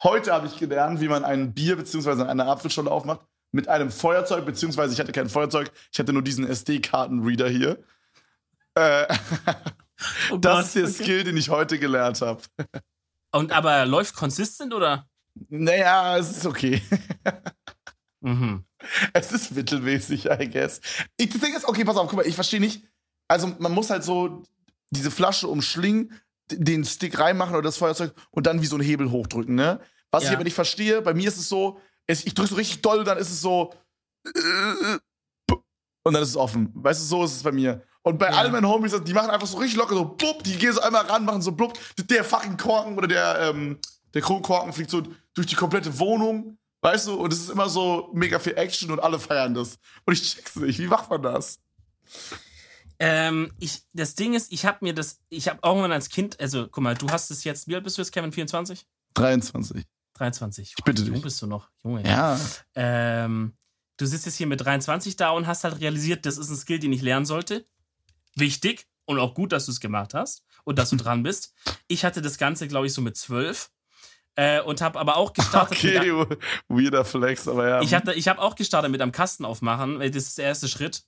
[0.03, 2.23] Heute habe ich gelernt, wie man ein Bier bzw.
[2.23, 3.21] eine Apfelschorle aufmacht
[3.53, 7.83] mit einem Feuerzeug, beziehungsweise ich hatte kein Feuerzeug, ich hatte nur diesen SD-Karten-Reader hier.
[8.75, 9.07] Äh,
[10.31, 10.93] oh das ist der okay.
[10.93, 12.43] Skill, den ich heute gelernt habe.
[13.33, 15.07] Und aber läuft consistent oder?
[15.49, 16.83] Naja, es ist okay.
[18.21, 18.65] mhm.
[19.13, 20.81] Es ist mittelmäßig, I guess.
[21.17, 22.85] Ich denke jetzt, okay, pass auf, guck mal, ich verstehe nicht.
[23.29, 24.45] Also, man muss halt so
[24.91, 26.13] diese Flasche umschlingen,
[26.51, 29.81] den Stick reinmachen oder das Feuerzeug und dann wie so einen Hebel hochdrücken, ne?
[30.11, 30.31] Was ja.
[30.31, 33.19] ich aber nicht verstehe, bei mir ist es so, ich drücke so richtig doll, dann
[33.19, 33.73] ist es so.
[36.03, 36.71] Und dann ist es offen.
[36.75, 37.83] Weißt du, so ist es bei mir.
[38.03, 38.37] Und bei ja.
[38.37, 41.05] all meinen Homies, die machen einfach so richtig locker, so blub, die gehen so einmal
[41.07, 41.77] ran, machen so blub.
[41.99, 43.79] Der fucking Korken oder der, ähm,
[44.15, 45.03] der Kronkorken fliegt so
[45.35, 46.57] durch die komplette Wohnung.
[46.83, 47.15] Weißt du?
[47.15, 49.79] Und es ist immer so mega viel Action und alle feiern das.
[50.05, 50.79] Und ich check's nicht.
[50.79, 51.59] Wie macht man das?
[53.01, 56.69] Ähm, ich, das Ding ist, ich habe mir das, ich habe irgendwann als Kind, also
[56.69, 58.33] guck mal, du hast es jetzt, wie alt bist du jetzt, Kevin?
[58.33, 58.87] 24?
[59.15, 59.85] 23.
[60.19, 60.75] 23.
[60.77, 61.13] Ich bitte dich.
[61.13, 61.69] Jung bist du noch.
[61.85, 62.03] Junge.
[62.05, 62.39] Ja.
[62.75, 63.55] Ähm,
[63.97, 66.79] du sitzt jetzt hier mit 23 da und hast halt realisiert, das ist ein Skill,
[66.79, 67.67] den ich lernen sollte.
[68.35, 71.55] Wichtig und auch gut, dass du es gemacht hast und dass du dran bist.
[71.89, 73.71] Ich hatte das Ganze, glaube ich, so mit 12.
[74.39, 75.79] Äh, und habe aber auch gestartet.
[75.79, 76.39] Okay, mit,
[76.69, 77.81] weirder Flex, aber ja.
[77.81, 81.05] Ich, ich habe auch gestartet mit am Kasten aufmachen, weil das ist der erste Schritt.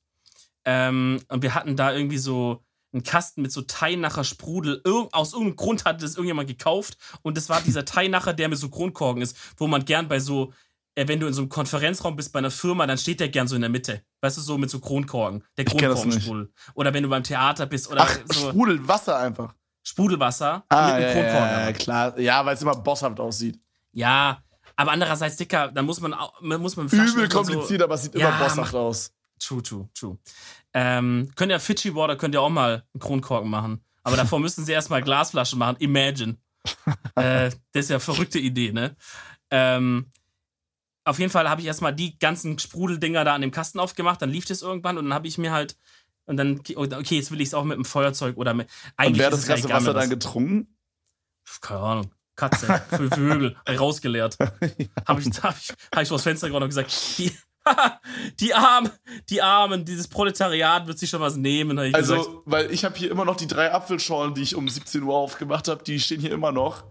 [0.64, 4.80] Ähm, und wir hatten da irgendwie so einen Kasten mit so Teinacher Sprudel.
[4.84, 8.58] Irg aus irgendeinem Grund hatte das irgendjemand gekauft und das war dieser Teinacher, der mit
[8.58, 10.52] so Kronkorken ist, wo man gern bei so,
[10.94, 13.48] äh, wenn du in so einem Konferenzraum bist bei einer Firma, dann steht der gern
[13.48, 14.02] so in der Mitte.
[14.20, 15.44] Weißt du, so mit so Kronkorken.
[15.56, 16.52] Der Kronkorkensprudel.
[16.74, 18.50] Oder wenn du beim Theater bist oder Ach, so.
[18.50, 19.54] Sprudelwasser einfach.
[19.82, 21.50] Sprudelwasser ah, mit ja, Kronkorken.
[21.50, 22.18] Ja, ja, klar.
[22.18, 23.58] Ja, weil es immer bosshaft aussieht.
[23.92, 24.42] Ja,
[24.76, 28.30] aber andererseits, Dicker, da muss man, muss man Übel kompliziert, so, aber es sieht immer
[28.38, 29.12] bosshaft aus.
[29.38, 30.18] True, true, true.
[30.74, 33.84] Ähm, könnt ihr Fidschi Water, könnt ihr auch mal einen Kronkorken machen.
[34.02, 35.76] Aber davor müssen sie erstmal Glasflaschen machen.
[35.78, 36.36] Imagine.
[37.14, 38.96] äh, das ist ja eine verrückte Idee, ne?
[39.50, 40.10] Ähm,
[41.04, 44.30] auf jeden Fall habe ich erstmal die ganzen Sprudeldinger da an dem Kasten aufgemacht, dann
[44.30, 45.76] lief das irgendwann und dann habe ich mir halt
[46.26, 48.68] und dann okay, jetzt will ich es auch mit dem Feuerzeug oder mit
[48.98, 50.76] eigentlich und wer das ganze Wasser dann getrunken?
[51.62, 52.14] Keine Ahnung.
[52.36, 54.36] Katze, Vögel, rausgeleert.
[54.38, 54.46] ja.
[55.06, 57.32] Habe ich, hab ich, hab ich vor das Fenster gerade noch gesagt, die,
[58.40, 58.90] die Armen,
[59.28, 61.78] die Armen, dieses Proletariat wird sich schon was nehmen.
[61.78, 62.36] also, gesagt.
[62.44, 65.68] weil ich habe hier immer noch die drei Apfelschorlen, die ich um 17 Uhr aufgemacht
[65.68, 66.84] habe, die stehen hier immer noch.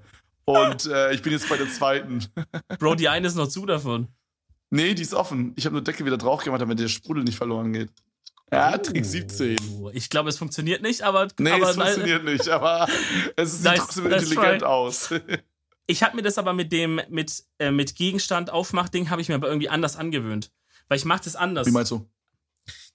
[0.46, 2.26] Und äh, ich bin jetzt bei der zweiten.
[2.80, 4.08] Bro, die eine ist noch zu davon.
[4.70, 5.54] Nee, die ist offen.
[5.56, 7.90] Ich habe eine Decke wieder drauf gemacht, damit der Sprudel nicht verloren geht.
[8.52, 9.58] Ja, oh, Trick 17.
[9.94, 11.28] Ich glaube, es funktioniert nicht, aber.
[11.38, 12.88] Nee, aber, es funktioniert nicht, aber
[13.36, 14.64] es sieht nice, trotzdem intelligent right.
[14.64, 15.14] aus.
[15.86, 19.36] Ich habe mir das aber mit dem mit, äh, mit Gegenstand Aufmachding habe ich mir
[19.36, 20.52] aber irgendwie anders angewöhnt.
[20.88, 21.68] Weil ich mache das anders.
[21.68, 22.10] Wie meinst du?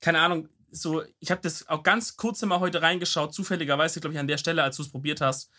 [0.00, 4.20] Keine Ahnung, so, ich habe das auch ganz kurz immer heute reingeschaut, zufälligerweise, glaube ich,
[4.20, 5.50] an der Stelle, als du es probiert hast.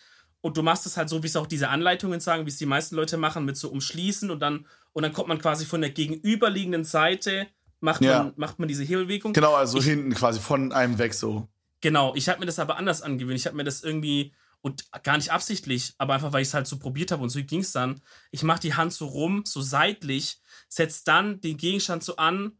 [0.41, 2.65] Und du machst es halt so, wie es auch diese Anleitungen sagen, wie es die
[2.65, 5.91] meisten Leute machen, mit so umschließen und dann, und dann kommt man quasi von der
[5.91, 7.47] gegenüberliegenden Seite,
[7.79, 8.23] macht, ja.
[8.23, 9.33] man, macht man diese Hebelbewegung.
[9.33, 11.47] Genau, also ich, hinten quasi von einem weg so.
[11.79, 13.37] Genau, ich habe mir das aber anders angewöhnt.
[13.37, 14.33] Ich habe mir das irgendwie
[14.63, 17.43] und gar nicht absichtlich, aber einfach, weil ich es halt so probiert habe und so
[17.43, 18.01] ging es dann.
[18.31, 20.39] Ich mache die Hand so rum, so seitlich,
[20.69, 22.53] setze dann den Gegenstand so an.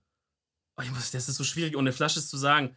[0.77, 2.75] Oh, ich muss, das ist so schwierig, ohne Flasche zu sagen.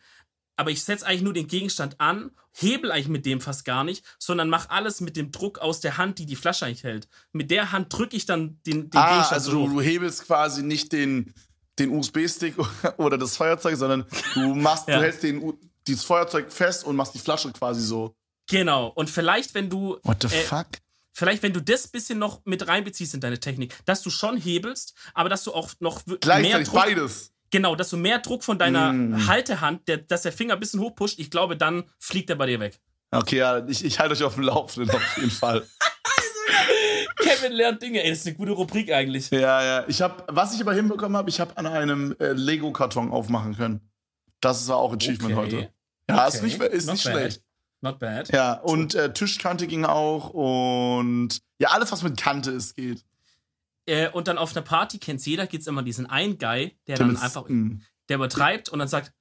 [0.54, 4.04] Aber ich setze eigentlich nur den Gegenstand an, hebel eigentlich mit dem fast gar nicht,
[4.20, 7.08] sondern mache alles mit dem Druck aus der Hand, die die Flasche eigentlich hält.
[7.32, 9.32] Mit der Hand drücke ich dann den, den ah, Gegenstand.
[9.32, 11.34] Also so du, hebelst quasi nicht den,
[11.80, 12.54] den USB-Stick
[12.96, 14.98] oder das Feuerzeug, sondern du machst, ja.
[14.98, 15.52] du hältst den,
[15.84, 18.14] dieses Feuerzeug fest und machst die Flasche quasi so.
[18.48, 18.88] Genau.
[18.88, 19.98] Und vielleicht, wenn du.
[20.02, 20.66] What the äh, fuck?
[21.12, 24.94] Vielleicht, wenn du das bisschen noch mit reinbeziehst in deine Technik, dass du schon hebelst,
[25.14, 27.32] aber dass du auch noch Gleichzeitig mehr Druck, beides.
[27.50, 29.26] Genau, dass du mehr Druck von deiner mm.
[29.26, 32.60] Haltehand, der, dass der Finger ein bisschen hochpusht, ich glaube, dann fliegt er bei dir
[32.60, 32.80] weg.
[33.10, 35.66] Okay, ja, ich, ich halte euch auf dem Laufenden auf jeden Fall.
[37.20, 38.02] Kevin lernt Dinge.
[38.02, 39.30] Ey, das ist eine gute Rubrik eigentlich.
[39.30, 39.84] Ja, ja.
[39.88, 43.80] Ich hab, was ich aber hinbekommen habe, ich habe an einem äh, Lego-Karton aufmachen können.
[44.40, 45.42] Das war auch Achievement okay.
[45.42, 45.70] heute.
[46.10, 46.36] Ja, okay.
[46.36, 47.42] ist nicht, ist nicht schlecht.
[47.80, 48.32] Not bad.
[48.32, 53.04] Ja, und äh, Tischkante ging auch und ja, alles, was mit Kante ist, geht.
[53.86, 57.16] Äh, und dann auf einer Party, kennt's jeder, gibt's immer diesen einen Guy, der dann
[57.16, 57.48] einfach, mh.
[57.48, 57.82] Hm.
[58.08, 59.12] der übertreibt und dann sagt,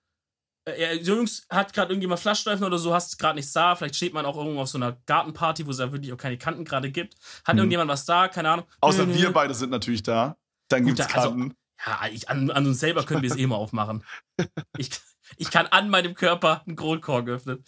[0.67, 4.25] äh, Jungs, hat gerade irgendjemand Flaschstreifen oder so, hast gerade nichts da, vielleicht steht man
[4.25, 7.15] auch irgendwo auf so einer Gartenparty, wo es ja wirklich auch keine Kanten gerade gibt.
[7.43, 7.59] Hat mhm.
[7.59, 8.27] irgendjemand was da?
[8.27, 8.65] Keine Ahnung.
[8.81, 10.37] Außer wir beide sind natürlich da.
[10.69, 11.53] Dann gibt's Gut, also, Kanten.
[11.77, 14.03] Also, ja, ich, an, an, uns selber können wir es eh mal aufmachen.
[14.77, 14.89] Ich,
[15.37, 17.63] ich kann an meinem Körper einen Kronkorken öffnen.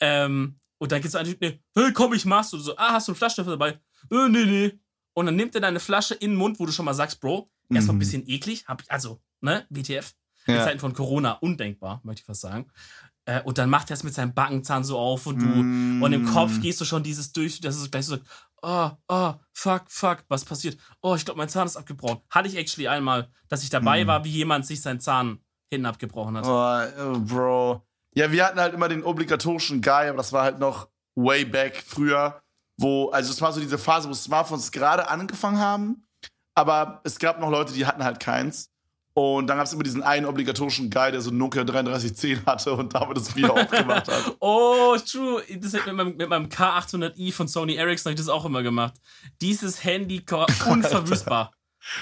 [0.00, 2.52] Ähm, und dann gibt es einen Typ, nee, hey, komm, ich mach's.
[2.52, 3.80] Und so, ah, hast du einen Flaschenöffner dabei?
[4.10, 4.78] Äh, nee, nee.
[5.14, 7.50] Und dann nimmt er deine Flasche in den Mund, wo du schon mal sagst, Bro,
[7.70, 7.96] erstmal mhm.
[7.96, 8.66] ein bisschen eklig.
[8.68, 10.14] Hab ich, also, ne, WTF.
[10.46, 10.58] Ja.
[10.58, 12.70] In Zeiten von Corona undenkbar, möchte ich fast sagen.
[13.24, 16.02] Äh, und dann macht er es mit seinem Backenzahn so auf und du, mm.
[16.02, 18.28] und im Kopf gehst du schon dieses durch, dass es gleich so sagt,
[18.62, 20.78] oh, oh, fuck, fuck, was passiert?
[21.02, 22.20] Oh, ich glaube, mein Zahn ist abgebrochen.
[22.30, 24.06] Hatte ich actually einmal, dass ich dabei mm.
[24.06, 25.40] war, wie jemand sich seinen Zahn
[25.70, 26.44] hinten abgebrochen hat.
[26.46, 27.82] Oh, oh, Bro.
[28.14, 31.82] Ja, wir hatten halt immer den obligatorischen Guy, aber das war halt noch way back
[31.86, 32.40] früher,
[32.78, 36.06] wo, also es war so diese Phase, wo Smartphones gerade angefangen haben,
[36.54, 38.70] aber es gab noch Leute, die hatten halt keins.
[39.18, 42.94] Und dann gab es immer diesen einen obligatorischen Guy, der so Nokia 3310 hatte und
[42.94, 44.36] damit das Bier aufgemacht hat.
[44.40, 45.42] Oh, true.
[45.58, 48.92] Das mit meinem, mit meinem K800i von Sony Ericsson habe ich das auch immer gemacht.
[49.40, 50.22] Dieses Handy
[50.66, 51.50] unverwüstbar.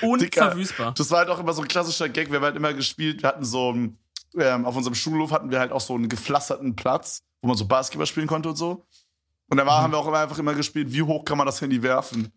[0.00, 0.92] Unverwüstbar.
[0.92, 2.30] das war halt auch immer so ein klassischer Gag.
[2.30, 3.74] Wir haben halt immer gespielt, wir hatten so
[4.36, 7.66] ähm, auf unserem Schulhof hatten wir halt auch so einen gepflasterten Platz, wo man so
[7.66, 8.86] Basketball spielen konnte und so.
[9.48, 9.70] Und da mhm.
[9.70, 12.32] haben wir auch immer einfach immer gespielt, wie hoch kann man das Handy werfen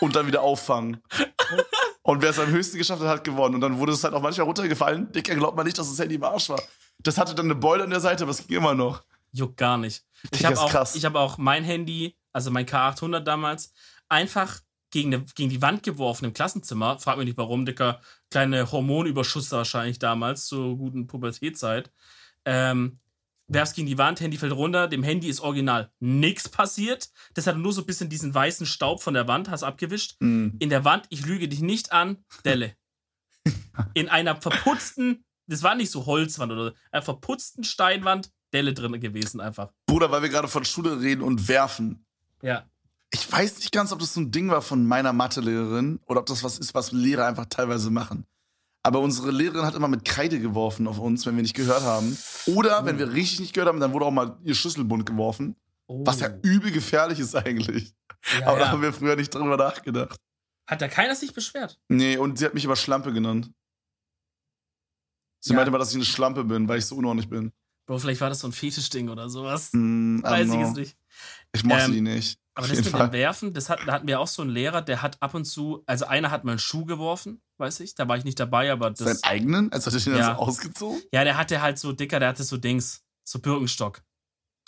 [0.00, 1.02] und dann wieder auffangen.
[2.02, 3.54] und wer es am höchsten geschafft hat, hat gewonnen.
[3.54, 5.12] Und dann wurde es halt auch manchmal runtergefallen.
[5.12, 6.62] Dicker, glaubt man nicht, dass das Handy im Arsch war.
[7.00, 9.04] Das hatte dann eine Beule an der Seite, aber es ging immer noch.
[9.32, 10.04] Juckt gar nicht.
[10.32, 13.72] Ich habe auch, hab auch mein Handy, also mein K800 damals,
[14.08, 14.60] einfach
[14.90, 16.98] gegen, eine, gegen die Wand geworfen im Klassenzimmer.
[16.98, 18.00] Frag mich nicht warum, Dicker.
[18.30, 21.90] Kleine Hormonüberschuss wahrscheinlich damals, zur guten Pubertätzeit.
[22.44, 22.98] Ähm,
[23.48, 27.10] werfst gegen die Wand, Handy fällt runter, dem Handy ist original nichts passiert.
[27.34, 30.16] Das hat nur so ein bisschen diesen weißen Staub von der Wand, hast abgewischt.
[30.20, 30.50] Mm.
[30.58, 32.74] In der Wand, ich lüge dich nicht an, Delle.
[33.94, 39.40] In einer verputzten, das war nicht so Holzwand oder einer verputzten Steinwand, Delle drin gewesen
[39.40, 39.72] einfach.
[39.86, 42.06] Bruder, weil wir gerade von Schule reden und werfen.
[42.42, 42.66] Ja
[43.10, 46.26] ich weiß nicht ganz, ob das so ein Ding war von meiner Mathelehrerin oder ob
[46.26, 48.26] das was ist, was Lehrer einfach teilweise machen.
[48.82, 52.16] Aber unsere Lehrerin hat immer mit Kreide geworfen auf uns, wenn wir nicht gehört haben.
[52.46, 52.86] Oder oh.
[52.86, 55.56] wenn wir richtig nicht gehört haben, dann wurde auch mal ihr Schlüsselbund geworfen.
[55.86, 56.06] Oh.
[56.06, 57.94] Was ja übel gefährlich ist eigentlich.
[58.38, 58.64] Ja, Aber ja.
[58.64, 60.18] da haben wir früher nicht drüber nachgedacht.
[60.66, 61.80] Hat da keiner sich beschwert?
[61.88, 63.50] Nee, und sie hat mich immer Schlampe genannt.
[65.40, 65.56] Sie ja.
[65.56, 67.52] meinte mal, dass ich eine Schlampe bin, weil ich so unordentlich bin.
[67.86, 69.70] Bro, vielleicht war das so ein Fetischding oder sowas.
[69.72, 70.96] Mm, Weiß ich es nicht.
[71.52, 72.38] Ich mochte ähm, die nicht.
[72.54, 75.00] Aber das mit dem Werfen, das hat, da hatten wir auch so einen Lehrer, der
[75.00, 78.16] hat ab und zu, also einer hat mal einen Schuh geworfen, weiß ich, da war
[78.16, 78.98] ich nicht dabei, aber das.
[78.98, 79.72] Seinen eigenen?
[79.72, 80.34] Also hat er den ja.
[80.34, 81.00] so ausgezogen?
[81.12, 84.02] Ja, der hatte halt so dicker, der hatte so Dings, so Birkenstock.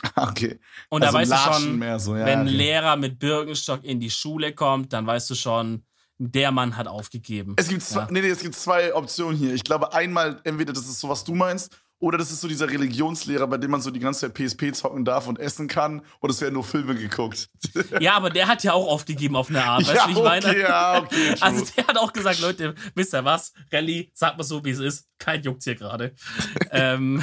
[0.16, 0.58] Okay.
[0.88, 2.16] Und also da weißt Latschen du schon, so.
[2.16, 5.84] ja, wenn ein Lehrer mit Birkenstock in die Schule kommt, dann weißt du schon,
[6.16, 7.54] der Mann hat aufgegeben.
[7.58, 9.52] Es gibt, zwei, nee, nee, es gibt zwei Optionen hier.
[9.52, 12.68] Ich glaube, einmal, entweder das ist so, was du meinst, oder das ist so dieser
[12.68, 16.30] Religionslehrer, bei dem man so die ganze Zeit PSP zocken darf und essen kann und
[16.30, 17.48] es werden nur Filme geguckt.
[18.00, 19.86] Ja, aber der hat ja auch aufgegeben auf eine Art.
[19.86, 20.46] Weißt ja, du, wie ich meine?
[20.46, 23.52] Okay, ja, okay, also der hat auch gesagt, Leute, wisst ihr was?
[23.70, 25.08] Rallye, sag mal so, wie es ist.
[25.18, 26.14] Kein juckt hier gerade.
[26.70, 27.22] ähm,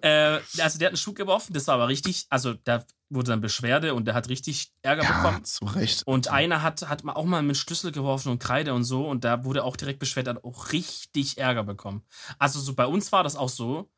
[0.00, 3.40] äh, also der hat einen Schuh geworfen, das war aber richtig, also da wurde dann
[3.40, 5.44] Beschwerde und der hat richtig Ärger ja, bekommen.
[5.44, 6.02] Zu Recht.
[6.06, 9.44] Und einer hat, hat auch mal mit Schlüssel geworfen und Kreide und so und da
[9.44, 12.04] wurde auch direkt beschwert, hat auch richtig Ärger bekommen.
[12.38, 13.90] Also so bei uns war das auch so,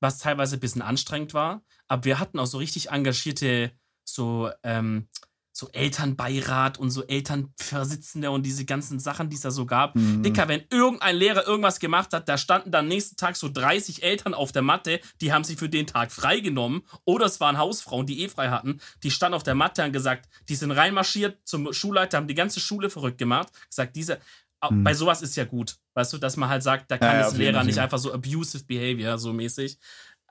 [0.00, 3.72] was teilweise ein bisschen anstrengend war, aber wir hatten auch so richtig engagierte,
[4.04, 5.08] so, ähm,
[5.56, 9.96] so Elternbeirat und so Elternvorsitzende und diese ganzen Sachen, die es da so gab.
[9.96, 10.22] Mhm.
[10.22, 14.34] Dicker, wenn irgendein Lehrer irgendwas gemacht hat, da standen dann nächsten Tag so 30 Eltern
[14.34, 16.82] auf der Matte, die haben sich für den Tag freigenommen.
[17.06, 20.28] Oder es waren Hausfrauen, die eh frei hatten, die standen auf der Matte und gesagt,
[20.50, 23.48] die sind reinmarschiert zum Schulleiter, haben die ganze Schule verrückt gemacht.
[23.70, 24.18] Gesagt, diese,
[24.70, 24.84] mhm.
[24.84, 25.76] bei sowas ist ja gut.
[25.94, 28.12] Weißt du, dass man halt sagt, da kann ja, das ja, Lehrer nicht einfach so
[28.12, 29.78] abusive behavior, so mäßig.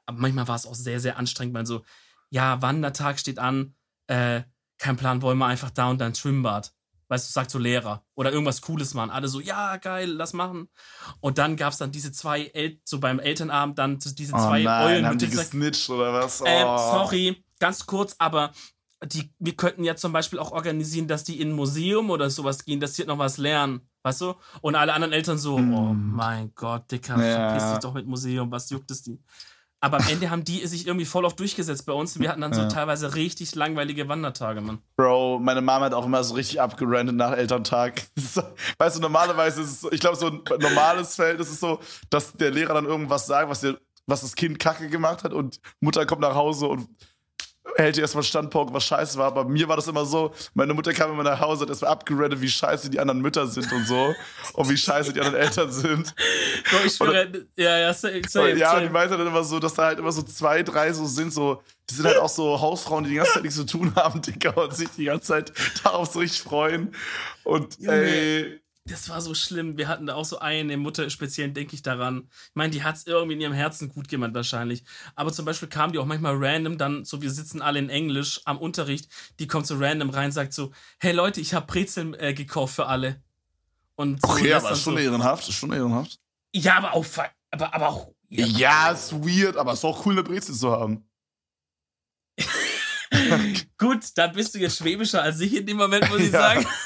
[0.06, 1.84] Aber manchmal war es auch sehr, sehr anstrengend, weil so,
[2.30, 3.74] ja, Wandertag steht an,
[4.06, 4.44] äh,
[4.86, 6.72] kein Plan, wollen wir einfach da und dann Schwimmbad.
[7.08, 8.04] Weißt du, sagt so Lehrer.
[8.16, 9.10] Oder irgendwas Cooles machen.
[9.10, 10.70] Alle so, ja, geil, lass machen.
[11.20, 14.64] Und dann gab es dann diese zwei, El so beim Elternabend, dann diese oh zwei
[14.64, 15.06] nein, Eulen.
[15.06, 16.42] Haben die gesnitcht oder was?
[16.46, 16.76] Ähm, oh.
[16.76, 18.52] Äh, sorry, ganz kurz, aber
[19.04, 22.64] die, wir könnten ja zum Beispiel auch organisieren, dass die in ein Museum oder sowas
[22.64, 23.88] gehen, dass die noch was lernen.
[24.04, 24.36] Weißt du?
[24.62, 25.74] Und alle anderen Eltern so, mm.
[25.74, 27.50] oh mein Gott, Dicker, ja.
[27.50, 29.20] verpiss dich doch mit Museum, was juckt es die?
[29.82, 32.20] Aber am Ende haben die sich irgendwie voll oft durchgesetzt bei uns.
[32.20, 32.68] Wir hatten dann so ja.
[32.68, 34.80] teilweise richtig langweilige Wandertage, Mann.
[34.96, 38.02] Bro, meine Mama hat auch immer so richtig abgerantet nach Elterntag.
[38.78, 41.80] weißt du, normalerweise ist es so, ich glaube, so ein normales Feld ist es so,
[42.10, 45.60] dass der Lehrer dann irgendwas sagt, was, der, was das Kind kacke gemacht hat und
[45.82, 46.88] Mutter kommt nach Hause und
[47.76, 49.28] hält erstmal Standpunkt, was scheiße war.
[49.28, 52.40] Aber mir war das immer so, meine Mutter kam immer nach Hause, hat erstmal abgeredet,
[52.42, 54.14] wie scheiße die anderen Mütter sind und so.
[54.54, 56.14] und wie scheiße die anderen Eltern sind.
[56.70, 58.78] Bro, ich schwöre, ja, ja, safe, safe, Ja, safe.
[58.78, 61.34] und die meinte dann immer so, dass da halt immer so zwei, drei so sind,
[61.34, 64.22] so, die sind halt auch so Hausfrauen, die die ganze Zeit nichts zu tun haben,
[64.22, 65.52] Dicker, und sich die ganze Zeit
[65.84, 66.96] darauf so richtig freuen.
[67.44, 69.78] Und, ey, das war so schlimm.
[69.78, 72.30] Wir hatten da auch so eine Mutter, speziell denke ich daran.
[72.50, 74.84] Ich meine, die hat es irgendwie in ihrem Herzen gut gemeint wahrscheinlich.
[75.16, 78.42] Aber zum Beispiel kam die auch manchmal random dann, so wir sitzen alle in Englisch
[78.46, 79.10] am Unterricht,
[79.40, 82.86] die kommt so random rein, sagt so, hey Leute, ich habe Brezeln äh, gekauft für
[82.86, 83.24] alle.
[83.96, 86.20] Und so okay, aber ist schon so, ehrenhaft, ist schon ehrenhaft.
[86.54, 87.06] Ja, aber auch,
[87.50, 88.12] aber, aber auch.
[88.30, 91.10] Ja, ja ist weird, aber es ist auch cool, eine Brezel zu haben.
[93.80, 96.40] Gut, da bist du jetzt schwäbischer als ich in dem Moment, muss ich ja.
[96.40, 96.68] sagen.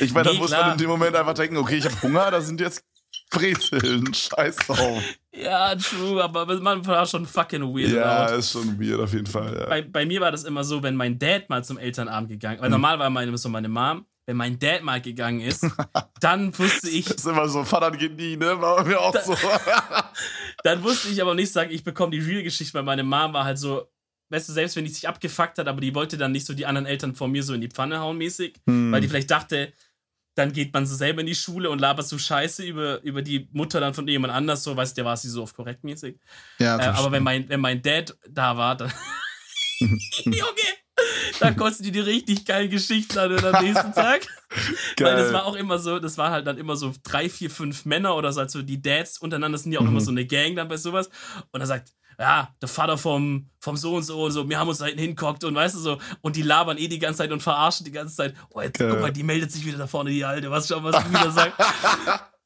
[0.00, 2.30] Ich meine, nee, da muss man in dem Moment einfach denken, okay, ich habe Hunger,
[2.30, 2.84] da sind jetzt
[3.30, 5.02] Brezeln, scheiß drauf.
[5.34, 7.92] Ja, true, aber man war schon fucking weird.
[7.92, 9.56] Ja, ist schon weird auf jeden Fall.
[9.58, 9.66] Ja.
[9.66, 12.66] Bei, bei, mir war das immer so, wenn mein Dad mal zum Elternabend gegangen weil
[12.66, 12.72] hm.
[12.72, 15.66] normal war meine, so meine Mom, wenn mein Dad mal gegangen ist,
[16.20, 17.06] dann wusste ich.
[17.06, 18.60] Das ist immer so, Vater geht nie, ne?
[18.60, 19.36] War mir auch da, so.
[20.64, 23.58] dann wusste ich aber nicht sagen, ich bekomme die Real-Geschichte, weil meine Mom war halt
[23.58, 23.88] so,
[24.30, 26.66] weißt du, selbst wenn die sich abgefuckt hat, aber die wollte dann nicht so die
[26.66, 28.90] anderen Eltern vor mir so in die Pfanne hauen mäßig, hm.
[28.90, 29.72] weil die vielleicht dachte,
[30.36, 33.48] dann geht man so selber in die Schule und labert so Scheiße über, über die
[33.52, 36.18] Mutter dann von jemand anders, so, weißt du, der war sie so oft korrektmäßig.
[36.58, 38.92] Ja, äh, aber wenn mein, wenn mein Dad da war, dann.
[39.80, 40.76] Junge!
[41.40, 44.26] Da kostet die die richtig geilen Geschichten an am nächsten Tag.
[44.96, 44.98] Geil.
[45.00, 47.84] Weil das war auch immer so, das war halt dann immer so drei, vier, fünf
[47.84, 49.90] Männer oder so, also die Dads untereinander sind ja auch mhm.
[49.90, 51.10] immer so eine Gang dann bei sowas.
[51.50, 54.68] Und er sagt, ja, der Vater vom, vom so und so und so, wir haben
[54.68, 57.32] uns da hinten hinguckt und weißt du so, und die labern eh die ganze Zeit
[57.32, 58.34] und verarschen die ganze Zeit.
[58.50, 58.90] Oh, jetzt Geil.
[58.90, 61.30] guck mal, die meldet sich wieder da vorne, die Alte, was schon, was die wieder
[61.30, 61.54] sagt.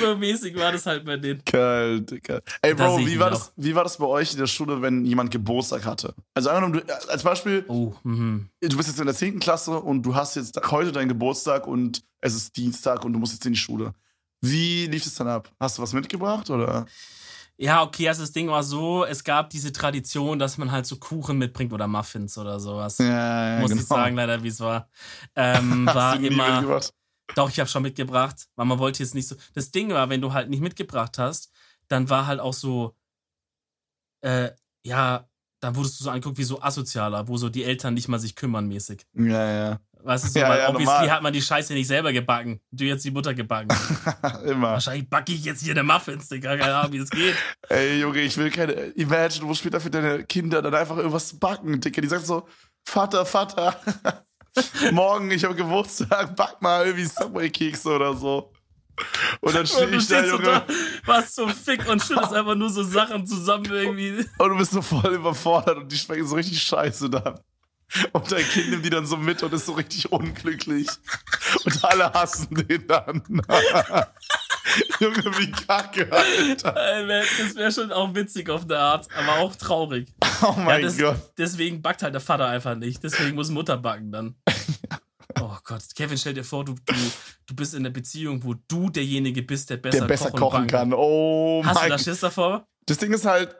[0.00, 1.42] so mäßig war das halt bei denen.
[1.44, 2.40] Geil, Digga.
[2.60, 5.30] Ey, Bro, wie war, das, wie war das bei euch in der Schule, wenn jemand
[5.30, 6.14] Geburtstag hatte?
[6.34, 8.48] Also, als Beispiel, oh, mhm.
[8.60, 9.38] du bist jetzt in der 10.
[9.38, 13.34] Klasse und du hast jetzt heute deinen Geburtstag und es ist Dienstag und du musst
[13.34, 13.94] jetzt in die Schule.
[14.40, 15.50] Wie lief es dann ab?
[15.60, 16.86] Hast du was mitgebracht oder?
[17.62, 20.96] Ja, okay, also das Ding war so, es gab diese Tradition, dass man halt so
[20.96, 22.96] Kuchen mitbringt oder Muffins oder sowas.
[22.96, 23.82] Ja, ja Muss genau.
[23.82, 24.88] ich sagen, leider, wie es war.
[25.36, 26.80] Ähm, war immer.
[27.34, 29.36] Doch, ich habe schon mitgebracht, weil man wollte jetzt nicht so.
[29.52, 31.52] Das Ding war, wenn du halt nicht mitgebracht hast,
[31.88, 32.96] dann war halt auch so,
[34.22, 34.52] äh,
[34.82, 35.28] ja,
[35.60, 38.36] dann wurdest du so angeguckt wie so asozialer, wo so die Eltern nicht mal sich
[38.36, 39.06] kümmern mäßig.
[39.12, 39.80] Ja, ja.
[40.02, 41.10] Weißt du, so, ja, weil ja, obviously normal.
[41.10, 42.60] hat man die Scheiße nicht selber gebacken.
[42.70, 43.68] Du jetzt die Mutter gebacken.
[44.46, 44.72] Immer.
[44.72, 46.56] Wahrscheinlich backe ich jetzt hier eine Muffins, Digga.
[46.56, 47.34] Keine Ahnung, wie das geht.
[47.68, 48.72] Ey, Junge, ich will keine.
[48.72, 52.00] Imagine, wo später für deine Kinder dann einfach irgendwas backen, Digga.
[52.00, 52.48] Die sagen so:
[52.84, 53.76] Vater, Vater,
[54.92, 58.52] morgen, ich habe Geburtstag, back mal irgendwie Subway-Kekse oder so.
[59.40, 60.42] Und dann stehe ich da, Junge.
[60.44, 60.66] Da,
[61.06, 64.26] was zum Fick und schüttest einfach nur so Sachen zusammen irgendwie.
[64.38, 67.40] Und du bist so voll überfordert und die schmecken so richtig scheiße dann.
[68.12, 70.88] Und dein Kind nimmt die dann so mit und ist so richtig unglücklich.
[71.64, 73.22] Und alle hassen den dann.
[75.00, 76.72] Junge, wie kacke, Alter.
[76.72, 80.08] Das wäre schon auch witzig auf der Art, aber auch traurig.
[80.42, 81.32] Oh mein ja, das, Gott.
[81.36, 83.04] Deswegen backt halt der Vater einfach nicht.
[83.04, 84.34] Deswegen muss Mutter backen dann.
[85.38, 86.94] Oh Gott, Kevin, stell dir vor, du, du,
[87.46, 90.66] du bist in einer Beziehung, wo du derjenige bist, der besser, der besser kochen, kochen
[90.66, 90.92] kann.
[90.92, 92.66] Oh Hast mein du da Schiss davor?
[92.86, 93.54] Das Ding ist halt,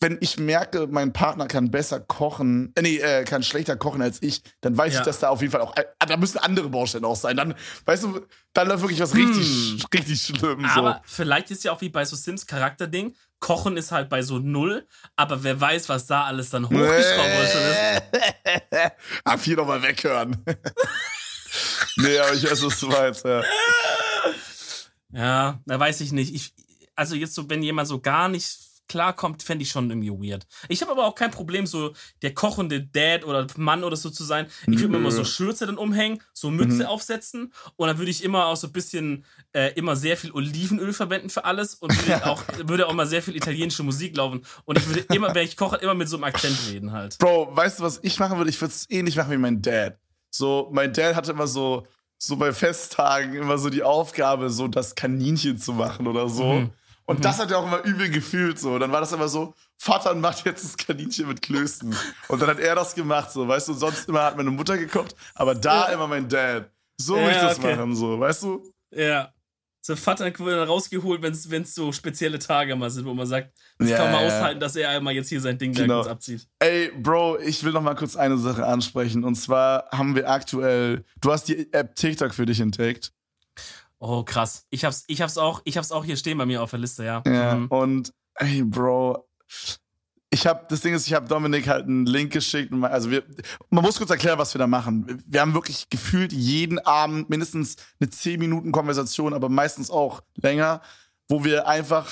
[0.00, 4.22] wenn ich merke, mein Partner kann besser kochen, äh, nee, äh, kann schlechter kochen als
[4.22, 5.00] ich, dann weiß ja.
[5.00, 7.36] ich, dass da auf jeden Fall auch, äh, da müssen andere Baustellen auch sein.
[7.36, 9.80] Dann, weißt du, dann läuft wirklich was richtig, hm.
[9.94, 10.64] richtig schlimm.
[10.64, 14.38] Aber vielleicht ist ja auch wie bei so Sims Charakterding, Kochen ist halt bei so
[14.38, 17.56] null, aber wer weiß, was da alles dann hochgeschraubt ist.
[19.24, 20.42] Ab hier nochmal weghören.
[21.96, 23.42] nee, aber ich weiß, was du meinst, ja.
[25.12, 26.34] Ja, da weiß ich nicht.
[26.34, 26.54] Ich,
[26.94, 30.46] also jetzt so, wenn jemand so gar nicht klarkommt, fände ich schon irgendwie weird.
[30.68, 34.24] Ich habe aber auch kein Problem, so der kochende Dad oder Mann oder so zu
[34.24, 34.46] sein.
[34.66, 36.86] Ich würde mir immer so Schürze dann umhängen, so Mütze mhm.
[36.86, 40.92] aufsetzen und dann würde ich immer auch so ein bisschen, äh, immer sehr viel Olivenöl
[40.92, 44.78] verwenden für alles und würde auch, würde auch mal sehr viel italienische Musik laufen und
[44.78, 47.18] ich würde immer, wenn ich koche, immer mit so einem Akzent reden halt.
[47.18, 48.50] Bro, weißt du, was ich machen würde?
[48.50, 49.98] Ich würde es ähnlich machen wie mein Dad.
[50.30, 51.86] So, mein Dad hatte immer so,
[52.18, 56.52] so bei Festtagen immer so die Aufgabe, so das Kaninchen zu machen oder so.
[56.52, 56.70] Mhm.
[57.06, 57.22] Und mhm.
[57.22, 58.78] das hat er auch immer übel gefühlt so.
[58.78, 61.94] Dann war das immer so, Vater macht jetzt das Kaninchen mit Klößen.
[62.28, 65.14] Und dann hat er das gemacht so, weißt du, sonst immer hat meine Mutter gekocht,
[65.34, 65.94] aber da ja.
[65.94, 66.70] immer mein Dad.
[66.98, 67.76] So ja, will ich das okay.
[67.76, 68.72] machen so, weißt du?
[68.90, 69.32] Ja.
[69.86, 73.52] So Vater wurde dann rausgeholt, wenn es so spezielle Tage mal sind, wo man sagt,
[73.78, 76.02] das ja, kann man aushalten, dass er einmal jetzt hier sein Ding genau.
[76.02, 76.48] da abzieht.
[76.58, 79.22] Ey, Bro, ich will noch mal kurz eine Sache ansprechen.
[79.22, 83.12] Und zwar haben wir aktuell, du hast die App TikTok für dich entdeckt.
[83.98, 84.66] Oh, krass.
[84.70, 87.04] Ich hab's, ich hab's auch, ich hab's auch hier stehen bei mir auf der Liste,
[87.04, 87.22] ja.
[87.26, 87.66] Ja, mhm.
[87.68, 89.26] und ey, Bro,
[90.30, 92.72] ich habe das Ding ist, ich habe Dominik halt einen Link geschickt.
[92.82, 93.22] Also wir,
[93.70, 95.22] man muss kurz erklären, was wir da machen.
[95.26, 100.82] Wir haben wirklich gefühlt jeden Abend mindestens eine 10 Minuten Konversation, aber meistens auch länger,
[101.28, 102.10] wo wir einfach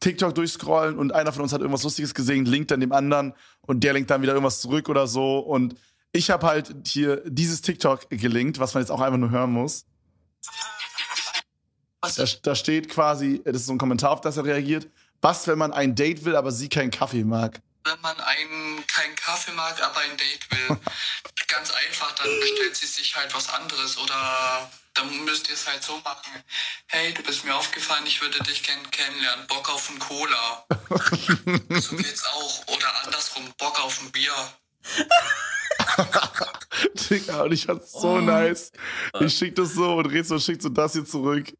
[0.00, 3.84] TikTok durchscrollen und einer von uns hat irgendwas Lustiges gesehen, linkt dann dem anderen und
[3.84, 5.38] der linkt dann wieder irgendwas zurück oder so.
[5.38, 5.76] Und
[6.12, 9.86] ich habe halt hier dieses TikTok gelinkt, was man jetzt auch einfach nur hören muss.
[12.12, 14.88] Da, da, steht quasi, das ist so ein Kommentar, auf das er reagiert.
[15.20, 17.60] Was, wenn man ein Date will, aber sie keinen Kaffee mag?
[17.84, 20.76] Wenn man einen keinen Kaffee mag, aber ein Date will,
[21.48, 25.82] ganz einfach, dann bestellt sie sich halt was anderes oder dann müsst ihr es halt
[25.82, 26.42] so machen.
[26.86, 29.46] Hey, du bist mir aufgefallen, ich würde dich kenn kennenlernen.
[29.46, 30.64] Bock auf ein Cola.
[31.80, 32.66] so geht's auch.
[32.68, 34.32] Oder andersrum, Bock auf ein Bier.
[36.94, 38.20] Digga, und ich fand's so oh.
[38.20, 38.72] nice.
[39.20, 41.52] Ich schick das so und Rezo schickt so das hier zurück.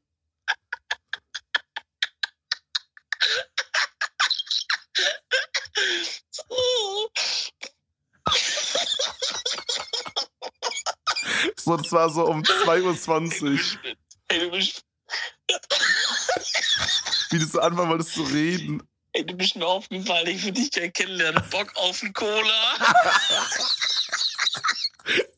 [11.57, 13.59] So, das war so um 2.20 Uhr.
[14.29, 14.85] Ey, du bist.
[17.31, 18.83] Wie du so anfangen wolltest zu reden.
[19.13, 21.43] Ey, du bist mir aufgefallen, ich würde dich gerne kennenlernen.
[21.51, 22.77] Bock auf einen Cola.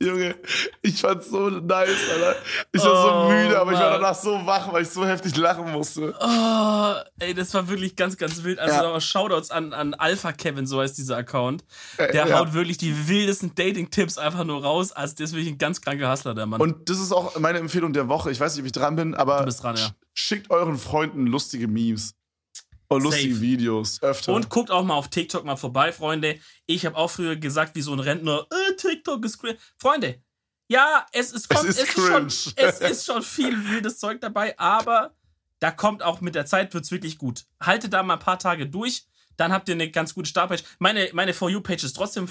[0.01, 0.37] Junge,
[0.83, 2.37] ich fand's so nice, Alter.
[2.73, 3.75] Ich war oh, so müde, aber Mann.
[3.75, 6.15] ich war danach so wach, weil ich so heftig lachen musste.
[6.21, 8.59] Oh, ey, das war wirklich ganz, ganz wild.
[8.59, 9.01] Also ja.
[9.01, 11.65] Shoutouts an, an Alpha Kevin, so heißt dieser Account.
[11.99, 12.39] Der äh, ja.
[12.39, 14.93] haut wirklich die wildesten Dating-Tipps einfach nur raus.
[14.93, 16.61] Also der ist wirklich ein ganz kranker Hustler, der Mann.
[16.61, 18.31] Und das ist auch meine Empfehlung der Woche.
[18.31, 19.91] Ich weiß nicht, ob ich dran bin, aber dran, ja.
[20.15, 22.15] schickt euren Freunden lustige Memes.
[22.89, 23.43] Und lustige Safe.
[23.43, 24.33] Videos, öfter.
[24.33, 26.39] Und guckt auch mal auf TikTok mal vorbei, Freunde.
[26.67, 29.59] Ich habe auch früher gesagt, wie so ein Rentner, äh, TikTok ist cringe.
[29.77, 30.21] Freunde,
[30.69, 32.27] ja, es ist, kommt, es, ist, es, ist schon,
[32.57, 35.15] es ist schon viel wildes Zeug dabei, aber
[35.59, 37.45] da kommt auch mit der Zeit wird's wirklich gut.
[37.61, 39.07] Haltet da mal ein paar Tage durch,
[39.37, 40.63] dann habt ihr eine ganz gute Startpage.
[40.79, 42.29] Meine, meine For You-Page ist trotzdem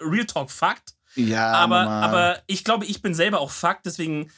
[0.00, 0.94] Real Talk Fakt.
[1.16, 4.30] Ja, aber, aber ich glaube, ich bin selber auch Fakt, deswegen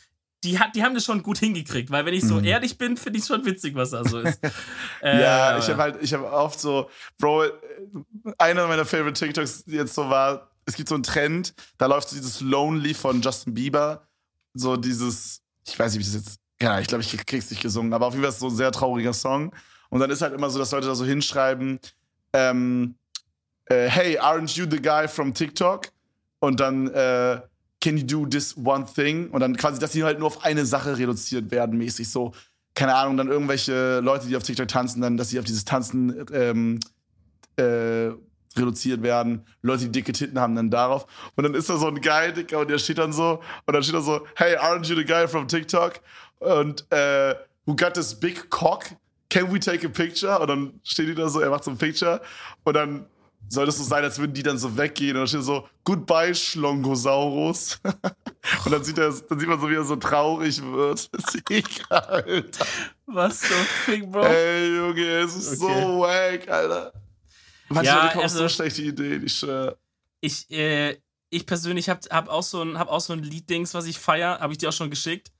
[0.44, 2.44] die, hat, die haben das schon gut hingekriegt, weil wenn ich so mhm.
[2.44, 4.38] ehrlich bin, finde ich schon witzig, was da so ist.
[5.02, 7.44] äh, ja, ich habe halt, ich habe oft so, Bro,
[8.38, 12.16] einer meiner Favorite TikToks jetzt so war, es gibt so einen Trend, da läuft so
[12.16, 14.06] dieses Lonely von Justin Bieber,
[14.54, 17.92] so dieses, ich weiß nicht, wie das jetzt, ja, ich glaube, ich krieg's nicht gesungen,
[17.92, 19.52] aber auf jeden Fall ist es so ein sehr trauriger Song.
[19.88, 21.78] Und dann ist halt immer so, dass Leute da so hinschreiben,
[22.32, 22.96] ähm,
[23.66, 25.88] äh, hey, aren't you the guy from TikTok?
[26.40, 27.40] Und dann, äh,
[27.80, 29.30] can you do this one thing?
[29.30, 32.32] Und dann quasi, dass sie halt nur auf eine Sache reduziert werden, mäßig so.
[32.74, 36.26] Keine Ahnung, dann irgendwelche Leute, die auf TikTok tanzen, dann, dass sie auf dieses Tanzen
[36.32, 36.78] ähm,
[37.56, 38.10] äh,
[38.56, 39.46] reduziert werden.
[39.62, 41.06] Leute, die dicke Titten haben, dann darauf.
[41.36, 43.82] Und dann ist da so ein Guy, Dicker, und der steht dann so, und dann
[43.82, 46.00] steht da so, hey, aren't you the guy from TikTok?
[46.38, 48.84] Und, äh, who got this big cock?
[49.28, 50.38] Can we take a picture?
[50.38, 52.20] Und dann steht die da so, er macht so ein Picture.
[52.64, 53.06] Und dann
[53.48, 56.34] soll das so sein, als würden die dann so weggehen und dann steht so, goodbye,
[56.34, 57.78] Schlongosaurus.
[58.64, 61.10] und dann sieht, er, dann sieht man so, wie er so traurig wird.
[61.90, 62.66] Alter.
[63.06, 64.24] Was so fick, Bro?
[64.24, 65.82] Ey, Junge, es ist okay.
[65.82, 66.92] so wack, Alter.
[67.68, 69.76] Manchmal ja, kommen also, so schlechte Ideen, ich schwör.
[70.20, 70.96] Ich, äh,
[71.30, 74.38] ich persönlich hab, hab auch so ein, hab auch so ein Lied-Dings, was ich feier,
[74.40, 75.32] habe ich dir auch schon geschickt.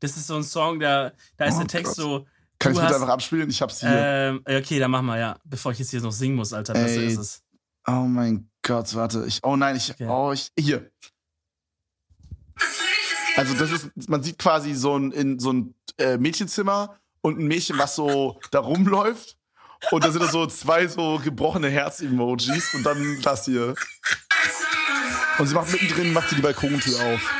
[0.00, 2.04] Das ist so ein Song, da, da ist oh, der Text Gott.
[2.04, 2.26] so,
[2.58, 3.48] Kann ich bitte einfach abspielen?
[3.50, 3.90] Ich hab's hier.
[3.92, 5.36] Ähm, okay, dann mach mal, ja.
[5.44, 6.72] Bevor ich jetzt hier noch singen muss, Alter.
[6.72, 7.41] Besser ist es.
[7.86, 9.24] Oh mein Gott, warte.
[9.26, 10.06] Ich, oh nein, ich, okay.
[10.08, 10.90] oh, ich, hier.
[13.36, 17.46] Also das ist, man sieht quasi so ein, in so ein äh, Mädchenzimmer und ein
[17.46, 19.36] Mädchen, was so da rumläuft.
[19.90, 23.74] Und da sind da so zwei so gebrochene Herz-Emojis und dann das hier.
[25.38, 27.34] Und sie macht mittendrin, macht sie die Balkontür auf.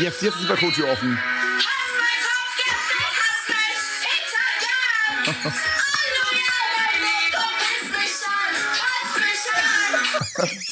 [0.00, 1.18] Jetzt, jetzt ist die Balkontür offen.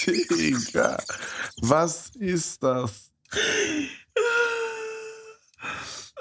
[0.07, 1.02] Digga,
[1.62, 3.12] was ist das?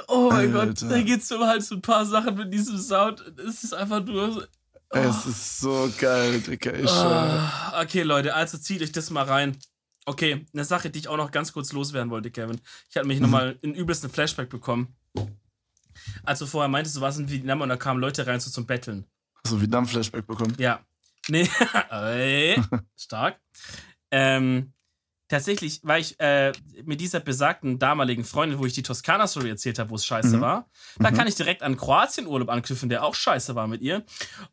[0.08, 0.68] Oh mein Alter.
[0.68, 3.22] Gott, da geht's um halt so ein paar Sachen mit diesem Sound.
[3.38, 4.48] Es ist einfach nur.
[4.92, 4.98] Oh.
[4.98, 6.74] Es ist so geil, Digga.
[6.74, 7.82] Ich oh.
[7.82, 9.58] Okay, Leute, also zieht euch das mal rein.
[10.06, 12.62] Okay, eine Sache, die ich auch noch ganz kurz loswerden wollte, Kevin.
[12.90, 13.24] Ich hatte mich mhm.
[13.24, 14.96] nochmal in übelsten Flashback bekommen.
[16.24, 18.66] Als du vorher meintest, du warst in Vietnam und da kamen Leute rein so zum
[18.66, 19.06] Betteln.
[19.50, 20.56] Du Vietnam-Flashback bekommen?
[20.60, 20.86] Ja.
[21.30, 21.50] Nee,
[22.96, 23.40] stark.
[24.12, 24.74] Ähm,
[25.28, 26.52] tatsächlich war ich äh,
[26.84, 30.42] mit dieser besagten damaligen Freundin, wo ich die Toskana-Story erzählt habe, wo es scheiße mhm.
[30.42, 30.70] war,
[31.00, 31.16] da mhm.
[31.16, 34.04] kann ich direkt an Kroatien-Urlaub anknüpfen, der auch scheiße war mit ihr.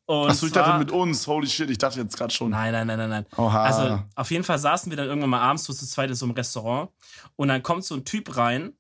[0.07, 2.51] Und Achso, ich dachte mit uns, holy shit, ich dachte jetzt gerade schon.
[2.51, 3.27] Nein, nein, nein, nein, nein.
[3.37, 3.65] Oha.
[3.65, 6.25] Also auf jeden Fall saßen wir dann irgendwann mal abends so zu zweit in so
[6.25, 6.91] einem Restaurant
[7.37, 8.73] und dann kommt so ein Typ rein,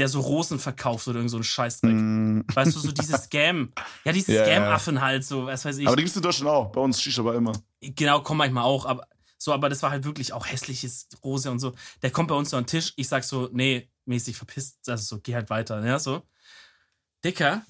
[0.00, 1.92] der so Rosen verkauft oder irgend so ein Scheißdreck.
[1.92, 2.40] Mm.
[2.52, 3.70] Weißt du, so dieses Scam.
[4.04, 5.86] Ja, diese ja, Scam-Affen halt, so, was weiß ich.
[5.86, 6.72] Aber die gibt's in Deutschland auch.
[6.72, 7.52] Bei uns Shisha aber immer.
[7.80, 11.58] Genau, kommen manchmal auch, aber so, aber das war halt wirklich auch hässliches Rose und
[11.58, 11.74] so.
[12.02, 15.16] Der kommt bei uns so an den Tisch, ich sag so, nee, mäßig verpisst, also
[15.16, 16.22] so, geh halt weiter, ja, so.
[17.22, 17.62] Dicker,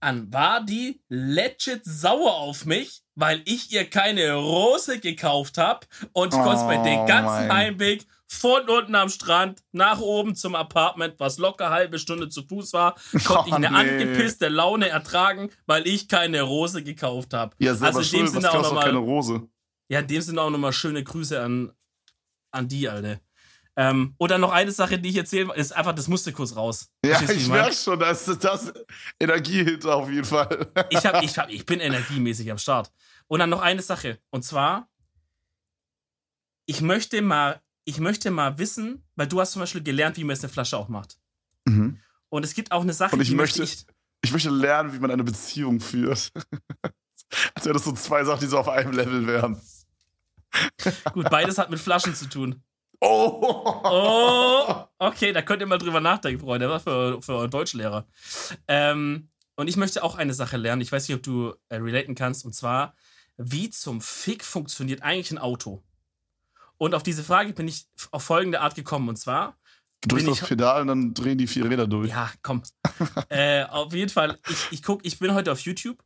[0.00, 6.34] an war die legit sauer auf mich, weil ich ihr keine Rose gekauft habe und
[6.34, 7.52] ich oh, konnte mir den ganzen.
[7.52, 12.72] Heimweg von unten am Strand nach oben zum Apartment, was locker halbe Stunde zu Fuß
[12.72, 13.76] war, konnte oh, ich eine nee.
[13.76, 17.54] angepisste Laune ertragen, weil ich keine Rose gekauft habe.
[17.58, 19.48] Ja, also in dem Sinne auch nochmal keine Rose.
[19.88, 21.72] Ja, in dem Sinne auch nochmal schöne Grüße an,
[22.50, 23.20] an die, Alter.
[23.76, 26.90] Ähm, oder noch eine Sache, die ich erzähle, ist einfach, das musste kurz raus.
[27.04, 28.72] Ja, ich merke schon, dass das
[29.20, 30.72] Energie hinter auf jeden Fall.
[30.90, 32.90] ich, hab, ich, hab, ich bin energiemäßig am Start.
[33.28, 34.18] Und dann noch eine Sache.
[34.30, 34.88] Und zwar,
[36.66, 40.34] ich möchte mal, ich möchte mal wissen, weil du hast zum Beispiel gelernt, wie man
[40.34, 41.18] jetzt eine Flasche auch macht.
[41.64, 41.98] Mhm.
[42.28, 43.86] Und es gibt auch eine Sache, Und ich die möchte, ich,
[44.22, 46.32] ich möchte lernen, wie man eine Beziehung führt.
[47.54, 49.60] Als wäre das so zwei Sachen, die so auf einem Level wären.
[51.12, 52.62] Gut, beides hat mit Flaschen zu tun.
[53.00, 53.80] Oh.
[53.84, 54.84] oh.
[54.98, 56.68] Okay, da könnt ihr mal drüber nachdenken, Freunde.
[56.68, 58.06] Das war für, für euren Deutschlehrer.
[58.68, 60.82] Ähm, und ich möchte auch eine Sache lernen.
[60.82, 62.44] Ich weiß nicht, ob du äh, relaten kannst.
[62.44, 62.94] Und zwar,
[63.36, 65.82] wie zum Fick funktioniert eigentlich ein Auto?
[66.78, 69.08] Und auf diese Frage bin ich auf folgende Art gekommen.
[69.08, 69.56] Und zwar.
[70.02, 72.10] Du drückst aufs Pedal und dann drehen die vier Räder durch.
[72.10, 72.62] Ja, komm.
[73.28, 76.02] äh, auf jeden Fall, ich, ich, guck, ich bin heute auf YouTube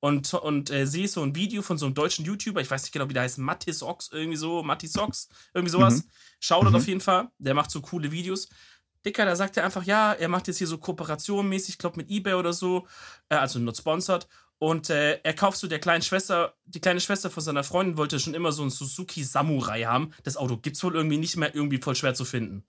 [0.00, 2.92] und, und äh, sehe so ein Video von so einem deutschen YouTuber, ich weiß nicht
[2.92, 5.96] genau, wie der heißt, Mattis Ox, irgendwie so, Mattis Ox, irgendwie sowas.
[5.96, 6.10] Mhm.
[6.40, 6.76] Schau dort mhm.
[6.76, 8.48] auf jeden Fall, der macht so coole Videos.
[9.04, 11.96] Dicker, da sagt er einfach, ja, er macht jetzt hier so Kooperationen mäßig, ich glaube
[11.96, 12.86] mit Ebay oder so,
[13.28, 14.26] äh, also not sponsored.
[14.60, 18.20] Und äh, er kauft so der kleinen Schwester, die kleine Schwester von seiner Freundin wollte
[18.20, 20.12] schon immer so ein Suzuki Samurai haben.
[20.22, 22.62] Das Auto gibt's wohl irgendwie nicht mehr, irgendwie voll schwer zu finden.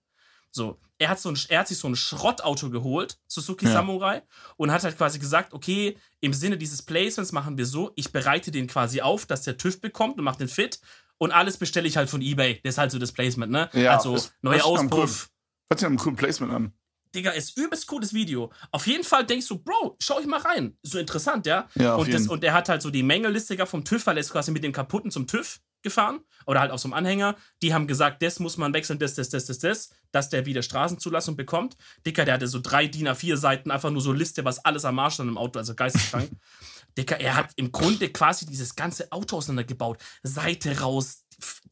[0.51, 3.73] So, er hat, so ein, er hat sich so ein Schrottauto geholt, Suzuki ja.
[3.73, 4.21] Samurai,
[4.55, 8.51] und hat halt quasi gesagt, okay, im Sinne dieses Placements machen wir so, ich bereite
[8.51, 10.79] den quasi auf, dass der TÜV bekommt und macht den fit
[11.17, 12.61] und alles bestelle ich halt von Ebay.
[12.63, 13.69] Das ist halt so das Placement, ne?
[13.73, 15.29] Ja, also neue Auspuff.
[15.69, 16.73] Hört sich einem coolen Placement an.
[17.14, 18.51] Digga, ist übelst cooles Video.
[18.72, 20.78] Auf jeden Fall denkst du, Bro, schau ich mal rein.
[20.82, 21.68] So interessant, ja?
[21.76, 24.32] ja und, das, und er hat halt so die Mängelliste vom TÜV, weil er ist
[24.32, 27.36] quasi mit dem kaputten zum TÜV gefahren oder halt auf so einem Anhänger.
[27.62, 30.62] Die haben gesagt, das muss man wechseln, das, das, das, das, das, dass der wieder
[30.62, 31.76] Straßenzulassung bekommt.
[32.05, 34.99] Dicker, der hatte so drei DIN A4 Seiten, einfach nur so Liste, was alles am
[34.99, 36.32] Arsch stand im Auto, also geisteskrank.
[36.97, 39.97] Dicker, er hat im Grunde quasi dieses ganze Auto auseinandergebaut.
[40.24, 41.20] Seite raus,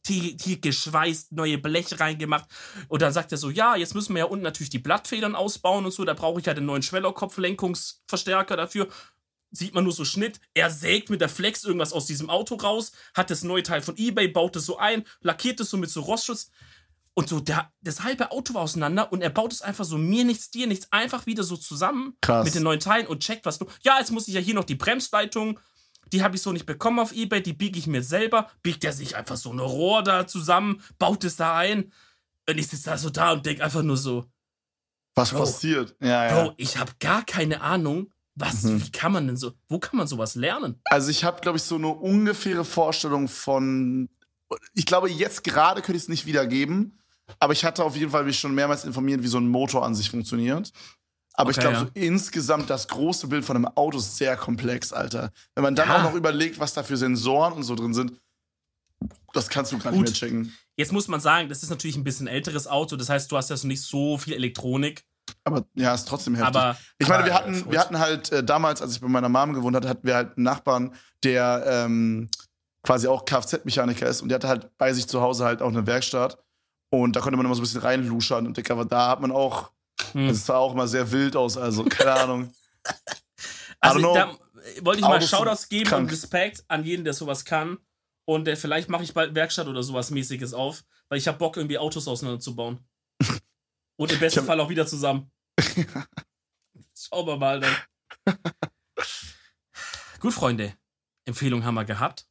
[0.06, 2.46] hier geschweißt, neue Blech reingemacht.
[2.88, 5.84] Und dann sagt er so, ja, jetzt müssen wir ja unten natürlich die Blattfedern ausbauen
[5.84, 8.88] und so, da brauche ich ja den neuen Schwellerkopflenkungsverstärker dafür
[9.52, 10.40] sieht man nur so Schnitt.
[10.54, 13.96] Er sägt mit der Flex irgendwas aus diesem Auto raus, hat das neue Teil von
[13.96, 16.50] eBay, baut es so ein, lackiert es so mit so Rostschutz.
[17.12, 20.24] Und so, der, das halbe Auto war auseinander und er baut es einfach so mir
[20.24, 22.44] nichts, dir nichts, einfach wieder so zusammen Krass.
[22.44, 23.66] mit den neuen Teilen und checkt, was du.
[23.82, 25.58] Ja, jetzt muss ich ja hier noch die Bremsleitung,
[26.12, 28.50] die habe ich so nicht bekommen auf Ebay, die biege ich mir selber.
[28.62, 31.92] Biegt er sich einfach so ein Rohr da zusammen, baut es da ein.
[32.48, 34.24] Und ich sitze da so da und denke einfach nur so.
[35.14, 35.94] Was Bro, passiert?
[36.00, 36.42] Ja, ja.
[36.42, 38.82] Bro, ich habe gar keine Ahnung, was, mhm.
[38.82, 40.80] wie kann man denn so, wo kann man sowas lernen?
[40.84, 44.08] Also ich habe, glaube ich, so eine ungefähre Vorstellung von,
[44.74, 46.98] ich glaube, jetzt gerade könnte ich es nicht wiedergeben,
[47.38, 49.94] aber ich hatte auf jeden Fall mich schon mehrmals informiert, wie so ein Motor an
[49.94, 50.72] sich funktioniert.
[51.34, 51.80] Aber Okay, ich glaube, ja.
[51.82, 55.30] so insgesamt das große Bild von einem Auto ist sehr komplex, Alter.
[55.54, 55.98] Wenn man dann Ja.
[55.98, 58.12] auch noch überlegt, was da für Sensoren und so drin sind,
[59.32, 60.52] das kannst du gar nicht mehr checken.
[60.76, 62.96] Jetzt muss man sagen, das ist natürlich ein bisschen älteres Auto.
[62.96, 65.04] Das heißt, du hast ja so nicht so viel Elektronik.
[65.44, 66.56] Aber ja, ist trotzdem heftig.
[66.56, 69.28] Aber ich meine, wir hatten, äh, wir hatten halt äh, damals, als ich bei meiner
[69.28, 72.28] Mom gewohnt hatte, hatten wir halt einen Nachbarn, der ähm,
[72.82, 75.86] quasi auch Kfz-Mechaniker ist und der hatte halt bei sich zu Hause halt auch eine
[75.86, 76.42] Werkstatt.
[76.92, 79.30] Und da konnte man immer so ein bisschen reinluschern und Digga, aber da hat man
[79.30, 79.70] auch,
[80.12, 80.28] Hm.
[80.28, 82.54] es sah auch immer sehr wild aus, also keine Ahnung.
[83.82, 84.36] Also da
[84.82, 86.02] wollte ich mal Shoutouts geben krank.
[86.02, 87.78] und Respekt an jeden, der sowas kann.
[88.26, 91.56] Und äh, vielleicht mache ich bald Werkstatt oder sowas mäßiges auf, weil ich habe Bock,
[91.56, 92.86] irgendwie Autos auseinanderzubauen.
[93.96, 95.30] Und im besten hab- Fall auch wieder zusammen.
[96.94, 97.74] Schauen wir mal dann.
[100.20, 100.74] Gut, Freunde.
[101.24, 102.26] Empfehlung haben wir gehabt.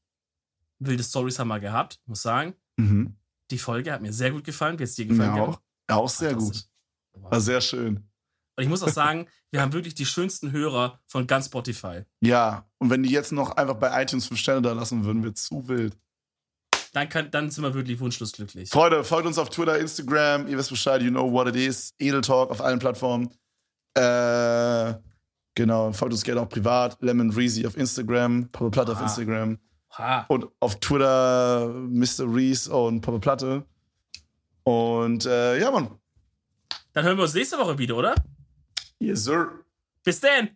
[0.80, 2.00] Wilde Stories haben wir gehabt.
[2.06, 3.18] Muss sagen, Mhm.
[3.50, 4.78] die Folge hat mir sehr gut gefallen.
[4.78, 5.34] Wie es dir gefallen?
[5.34, 5.60] Gernot?
[5.88, 6.69] auch, auch sehr gut.
[7.22, 7.98] War sehr schön.
[8.56, 12.04] Und ich muss auch sagen, wir haben wirklich die schönsten Hörer von ganz Spotify.
[12.22, 15.38] Ja, und wenn die jetzt noch einfach bei iTunes 5 Sterne da lassen würden, wird
[15.38, 15.98] zu wild.
[16.94, 18.70] Dann, kann, dann sind wir wirklich wunschlos glücklich.
[18.70, 21.94] Freunde, folgt uns auf Twitter, Instagram, ihr wisst Bescheid, you know what it is.
[22.00, 23.30] Edel Talk auf allen Plattformen.
[23.94, 24.94] Äh,
[25.56, 26.98] genau, folgt uns gerne auch privat.
[27.02, 29.04] Lemon Reezy auf Instagram, Papa Platte auf Ah.
[29.04, 29.60] Instagram.
[29.98, 30.26] Ha.
[30.30, 32.26] Und auf Twitter Mr.
[32.34, 33.66] Reese und Papa Platte.
[34.64, 35.90] Und äh, ja, Mann.
[37.00, 38.14] Dann hören wir uns nächste Woche wieder, oder?
[39.00, 39.64] Yes, sir.
[40.04, 40.50] Bis dann!